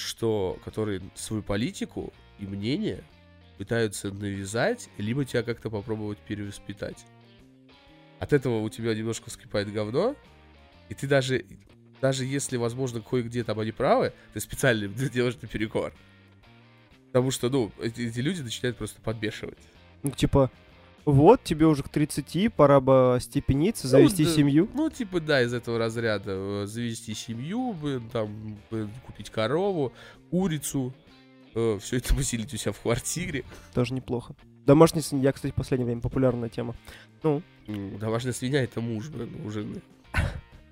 [0.00, 3.04] Что, которые свою политику и мнение
[3.58, 7.04] пытаются навязать, либо тебя как-то попробовать перевоспитать.
[8.18, 10.16] От этого у тебя немножко вскипает говно,
[10.88, 11.44] и ты даже,
[12.00, 15.92] даже если, возможно, кое-где там они правы, ты специально делаешь наперекор.
[17.12, 19.58] Потому что, ну, эти, эти люди начинают просто подбешивать.
[20.02, 20.50] Ну, типа,
[21.04, 24.30] вот, тебе уже к 30, пора бы степениться, завести да.
[24.30, 24.68] семью.
[24.74, 26.32] Ну, типа, да, из этого разряда.
[26.32, 29.92] э, Завести семью, блин, там, блин, купить корову,
[30.30, 30.92] курицу.
[31.52, 33.44] все это поселить у себя в квартире.
[33.74, 34.34] Тоже неплохо.
[34.66, 36.74] Домашняя свинья, кстати, в последнее время популярная тема.
[37.22, 39.82] Ну, Домашняя свинья это муж, блин, у жены.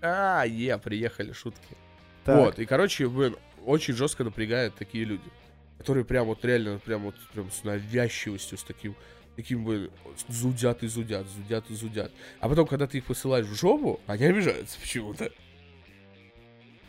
[0.01, 1.77] А, е, приехали, шутки.
[2.25, 2.37] так.
[2.39, 3.35] Вот, и, короче, блин,
[3.67, 5.29] очень жестко напрягают такие люди.
[5.77, 8.95] Которые прям вот реально, прям вот прям с навязчивостью, с таким,
[9.39, 9.89] таким, блин,
[10.27, 12.11] зудят и зудят, зудят и зудят.
[12.41, 15.31] А потом, когда ты их посылаешь в жопу, они обижаются почему-то.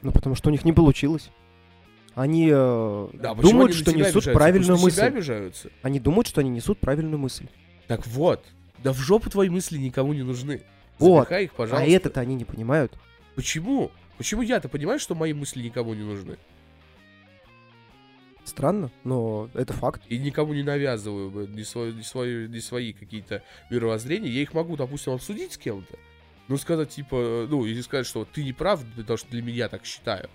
[0.01, 1.29] Ну, потому что у них не получилось.
[2.15, 4.31] Они э, Да, думают, они что несут обижаются?
[4.33, 5.01] правильную Потому мысль.
[5.01, 5.69] обижаются.
[5.83, 7.45] Они думают, что они несут правильную мысль.
[7.85, 8.43] Так вот,
[8.79, 10.63] да в жопу твои мысли никому не нужны.
[10.97, 11.19] Вот.
[11.19, 11.85] Запихай их, пожалуйста.
[11.85, 12.97] А это-то они не понимают.
[13.35, 13.91] Почему?
[14.17, 16.39] Почему я-то понимаю, что мои мысли никому не нужны?
[18.49, 20.01] Странно, но это факт.
[20.09, 24.29] И никому не навязываю бы ни, свой, ни, свою, ни свои какие-то мировоззрения.
[24.29, 25.95] Я их могу, допустим, обсудить с кем-то.
[26.47, 29.85] Ну, сказать, типа, ну, или сказать, что ты не прав, потому что для меня так
[29.85, 30.29] считаю.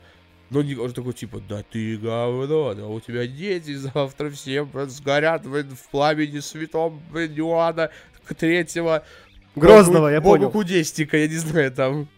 [0.50, 4.90] Но не он такой, типа, да ты говно, да у тебя дети завтра все блин,
[4.90, 7.90] сгорят блин, в пламени святом блин, Иоанна
[8.38, 9.04] третьего.
[9.56, 10.50] Грозного, я Богу понял.
[10.50, 12.08] кудесника, я не знаю, там.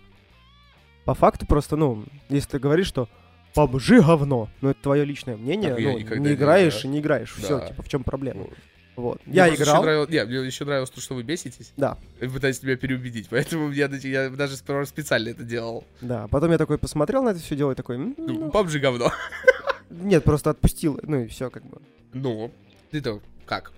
[1.05, 3.09] По факту просто, ну, если ты говоришь, что
[3.57, 7.59] PUBG говно, ну это твое личное мнение, Так ну, не играешь и не играешь, все,
[7.59, 7.69] Да.
[7.69, 8.41] типа, в чем проблема?
[8.45, 8.51] Ну,
[8.97, 9.21] Вот.
[9.27, 11.73] Мне Я играл, нравилось- не, мне еще нравилось то, что вы беситесь.
[11.77, 13.29] да, И пытаетесь меня переубедить.
[13.29, 15.85] Поэтому я, я даже специально это делал.
[16.01, 16.29] да.
[16.29, 19.13] Потом я такой посмотрел на это все дело и такой, «М, Ну, ну, PUBG говно.
[19.91, 21.81] нет, просто отпустил, ну и все, как бы.
[22.15, 22.51] Ну,
[22.91, 23.73] ты-то как?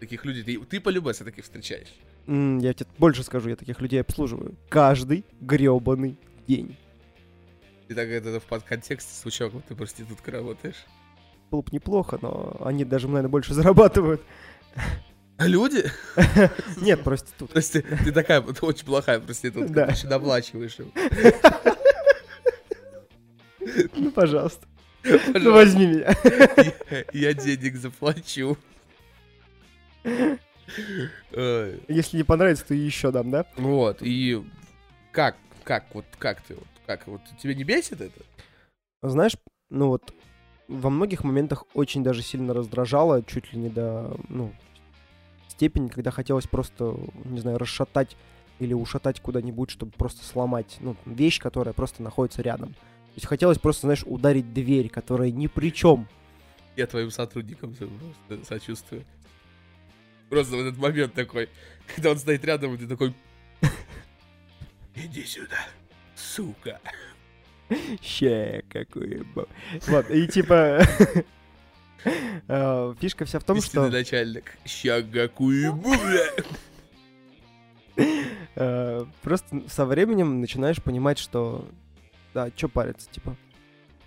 [0.00, 1.88] Таких людей, ты, ты по-любому таких встречаешь.
[2.26, 6.16] М, Я тебе больше скажу, я таких людей обслуживаю каждый гребаный
[6.48, 6.76] день.
[7.92, 10.86] Ты так это в подконтексте звучал, как ты проституткой работаешь.
[11.50, 14.22] Было бы неплохо, но они даже, наверное, больше зарабатывают.
[15.36, 15.84] А люди?
[16.80, 17.50] Нет, проститут.
[17.52, 19.86] То есть ты, ты такая, ты очень плохая проститутка, Да.
[19.88, 20.90] ты еще доплачиваешь им.
[23.94, 24.66] Ну, пожалуйста.
[25.02, 25.38] Пожалуйста.
[25.38, 26.14] Ну, возьми меня.
[26.90, 28.56] Я, я денег заплачу.
[31.30, 33.46] Если не понравится, то еще дам, да?
[33.56, 34.42] Вот, и
[35.12, 38.20] как, как, вот, как ты, вот, как, вот, тебе не бесит это?
[39.02, 39.36] Знаешь,
[39.70, 40.14] ну вот,
[40.68, 44.52] во многих моментах очень даже сильно раздражало, чуть ли не до, ну,
[45.48, 48.16] степени, когда хотелось просто, не знаю, расшатать
[48.58, 52.74] или ушатать куда-нибудь, чтобы просто сломать, ну, вещь, которая просто находится рядом.
[52.74, 56.08] То есть хотелось просто, знаешь, ударить дверь, которая ни при чем.
[56.76, 59.04] Я твоим сотрудникам со- просто сочувствую.
[60.30, 61.50] Просто в этот момент такой,
[61.94, 63.14] когда он стоит рядом, и ты такой...
[64.94, 65.66] Иди сюда,
[66.22, 66.80] сука.
[68.02, 69.48] Ща какой бо-
[69.88, 70.80] Вот, и типа...
[72.48, 74.56] э, Фишка вся в том, что начальник.
[74.64, 75.80] Ща какую
[78.56, 81.66] э, просто со временем начинаешь понимать, что...
[82.34, 83.36] Да, чё париться, типа.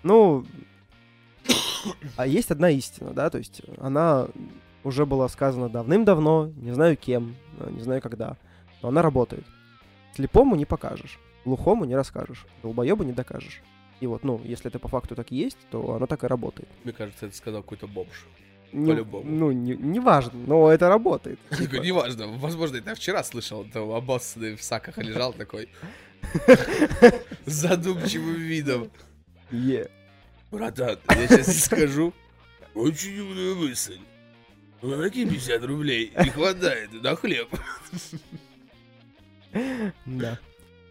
[0.02, 0.44] Ну...
[2.16, 4.26] А есть одна истина, да, то есть она
[4.82, 8.36] уже была сказана давным-давно, не знаю кем, э, не знаю когда,
[8.82, 9.44] но она работает.
[10.16, 13.62] Слепому не покажешь, глухому не расскажешь, долбоебу не докажешь.
[14.00, 16.68] И вот, ну, если это по факту так и есть, то оно так и работает.
[16.84, 18.26] Мне кажется, это сказал какой-то бомж.
[18.72, 19.24] Не- По-любому.
[19.24, 21.38] Ну, не, не важно, но это работает.
[21.48, 21.82] Такой, Типа.
[21.82, 25.68] неважно, возможно, это я вчера слышал, там обоссанный в саках лежал такой
[27.46, 28.90] с задумчивым видом.
[29.50, 29.88] Е.
[30.50, 32.12] Братан, я сейчас скажу.
[32.74, 33.98] Очень умная мысль.
[34.82, 36.12] Ну, какие 50 рублей?
[36.22, 37.48] Не хватает на хлеб.
[40.04, 40.38] Да.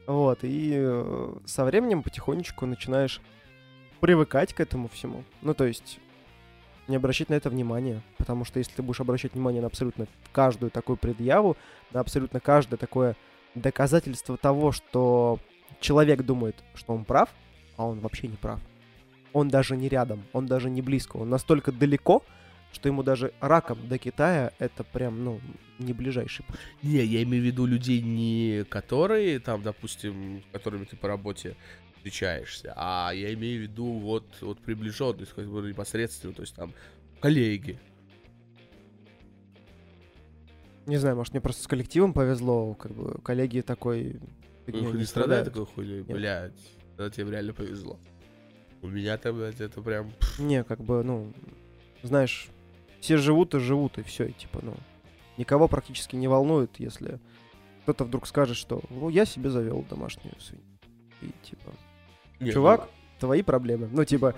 [0.07, 3.21] Вот, и э, со временем потихонечку начинаешь
[4.01, 5.23] привыкать к этому всему.
[5.41, 5.99] Ну, то есть
[6.87, 10.69] не обращать на это внимание, потому что если ты будешь обращать внимание на абсолютно каждую
[10.69, 11.57] такую предъяву,
[11.91, 13.15] на абсолютно каждое такое
[13.55, 15.39] доказательство того, что
[15.79, 17.29] человек думает, что он прав,
[17.77, 18.59] а он вообще не прав.
[19.33, 22.23] Он даже не рядом, он даже не близко, он настолько далеко,
[22.75, 25.39] что ему даже раком до Китая это прям, ну,
[25.79, 26.57] не ближайший путь.
[26.83, 31.55] Не, я имею в виду людей не которые, там, допустим, с которыми ты по работе
[31.95, 36.73] встречаешься, а я имею в виду вот, вот приближенных, непосредственно, то есть там
[37.21, 37.79] коллеги.
[40.85, 44.19] Не знаю, может, мне просто с коллективом повезло, как бы коллеги такой
[44.65, 46.53] фигней Ну, не не страдает такой хуйней, блядь.
[46.97, 47.99] Тогда тебе реально повезло.
[48.81, 50.11] У меня там, блядь, это прям...
[50.37, 51.33] Не, как бы, ну,
[52.03, 52.49] знаешь,
[53.05, 54.73] все живут и живут, и все, и типа, ну,
[55.37, 57.19] никого практически не волнует, если
[57.83, 60.65] кто-то вдруг скажет, что ну, я себе завел домашнюю свинью.
[61.21, 61.69] И типа,
[62.39, 62.89] Не, чувак,
[63.19, 63.87] твои проблемы.
[63.91, 64.33] Ну, типа,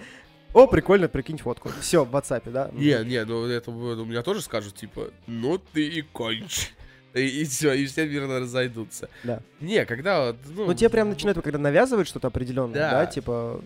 [0.54, 1.70] о, прикольно, прикинь фотку.
[1.80, 2.70] Все, в WhatsApp, да?
[2.74, 6.72] ну, Не, не, ну это ну, у меня тоже скажут, типа, ну ты и конч.
[7.14, 9.10] И, все, и все мирно разойдутся.
[9.24, 9.42] Да.
[9.62, 10.66] Не, когда вот, ну...
[10.66, 12.92] Ну, тебе прям начинают, когда навязывают что-то определенное, Да.
[12.92, 13.62] да, типа,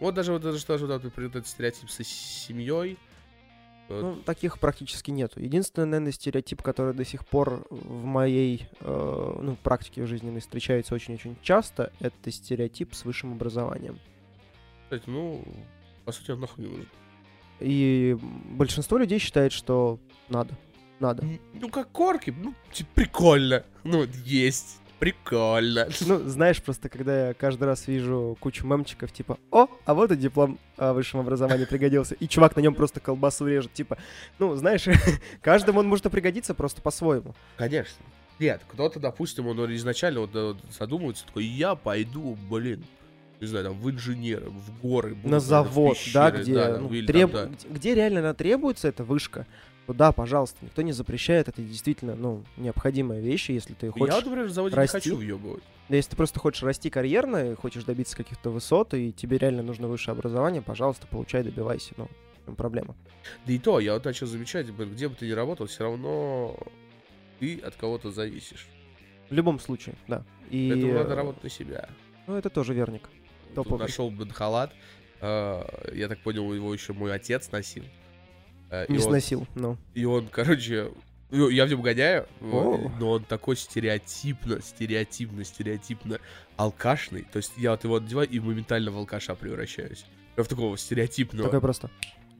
[0.00, 2.98] Вот даже вот даже что вот этот этот стереотип со семьей.
[3.88, 5.40] Ну, таких практически нету.
[5.40, 11.36] Единственный, наверное, стереотип, который до сих пор в моей э, ну, практике жизненной встречается очень-очень
[11.42, 13.98] часто, это стереотип с высшим образованием.
[14.84, 15.44] Кстати, ну,
[16.04, 16.88] по сути, он нахуй не нужен.
[17.60, 20.54] И большинство людей считает, что надо.
[21.00, 21.24] Надо.
[21.52, 23.64] Ну, как корки, ну, типа, прикольно.
[23.82, 25.88] Ну, есть, прикольно.
[26.06, 30.16] Ну, знаешь, просто когда я каждый раз вижу кучу мемчиков, типа, о, а вот и
[30.16, 33.98] диплом о высшем образовании пригодился, и чувак на нем просто колбасу режет, типа,
[34.38, 34.86] ну, знаешь,
[35.42, 37.34] каждому он может и пригодиться просто по-своему.
[37.56, 38.04] Конечно.
[38.38, 42.84] Нет, кто-то, допустим, он изначально вот, э, задумывается, такой, я пойду, блин,
[43.40, 45.14] не знаю, там, в инженеры, в горы.
[45.14, 47.68] буду, на наверное, в завод, да, пещеры, где, да, ну, или треб- там, да.
[47.70, 49.46] где реально она требуется, эта вышка,
[49.86, 54.14] то да, пожалуйста, никто не запрещает, это действительно, ну, необходимая вещь, если ты Я, хочешь,
[54.14, 54.96] вот, например, в заводе расти?
[54.96, 55.62] не хочу въебывать.
[55.88, 59.62] да, если ты просто хочешь расти карьерно, и хочешь добиться каких-то высот, и тебе реально
[59.62, 62.08] нужно высшее образование, пожалуйста, получай, добивайся, ну,
[62.56, 62.94] проблема.
[63.46, 66.56] Да и то, я вот начал замечать, где бы ты ни работал, все равно
[67.40, 68.66] ты от кого-то зависишь.
[69.28, 70.22] В любом случае, да.
[70.50, 71.88] И, Поэтому надо работать на себя.
[72.26, 73.02] Ну, это тоже верник.
[73.54, 73.80] Тут Топовый.
[73.86, 74.72] нашел бы халат.
[75.20, 75.62] э,
[75.94, 77.84] я так понял, его еще мой отец носил.
[78.82, 79.76] Э, Не и, он, сносил, ну.
[79.94, 80.90] и он, короче,
[81.30, 82.90] ну, я в нем гоняю, О.
[82.98, 86.18] но он такой стереотипно, стереотипно, стереотипно
[86.56, 87.22] алкашный.
[87.32, 90.04] То есть я вот его надеваю и моментально в алкаша превращаюсь.
[90.34, 91.44] Прям в такого стереотипного.
[91.48, 91.90] Такой просто.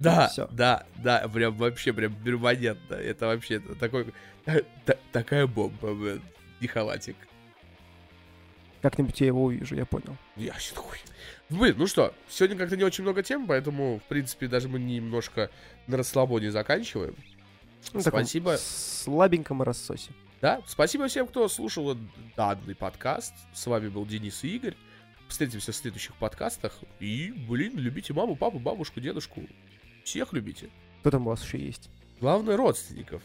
[0.01, 0.49] Да, всё.
[0.51, 2.95] да, да, прям вообще прям перманентно.
[2.95, 4.13] Это вообще такой,
[4.45, 6.23] та- та- такая бомба, блин,
[6.61, 7.17] и халатик.
[8.83, 10.17] Как-нибудь я его увижу, я понял.
[10.37, 10.99] Я такой.
[11.59, 15.51] Блин, ну что, сегодня как-то не очень много тем, поэтому, в принципе, даже мы немножко
[15.87, 17.15] на расслабоне заканчиваем.
[17.93, 18.57] Ну, Спасибо.
[18.59, 20.11] слабеньком рассосе.
[20.41, 21.97] Да, спасибо всем, кто слушал
[22.37, 23.35] данный подкаст.
[23.53, 24.75] С вами был Денис и Игорь.
[25.29, 26.79] Встретимся в следующих подкастах.
[26.99, 29.43] И, блин, любите маму, папу, бабушку, дедушку.
[30.03, 30.71] Всех любите.
[31.01, 31.89] Кто там у вас еще есть?
[32.21, 33.23] Главное, родственников.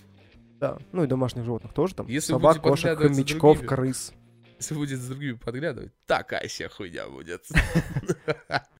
[0.59, 2.07] Да, ну и домашних животных тоже там.
[2.07, 4.13] Если Собак, кошек, хомячков, крыс.
[4.59, 7.45] Если будет с другими подглядывать, такая себе хуйня будет.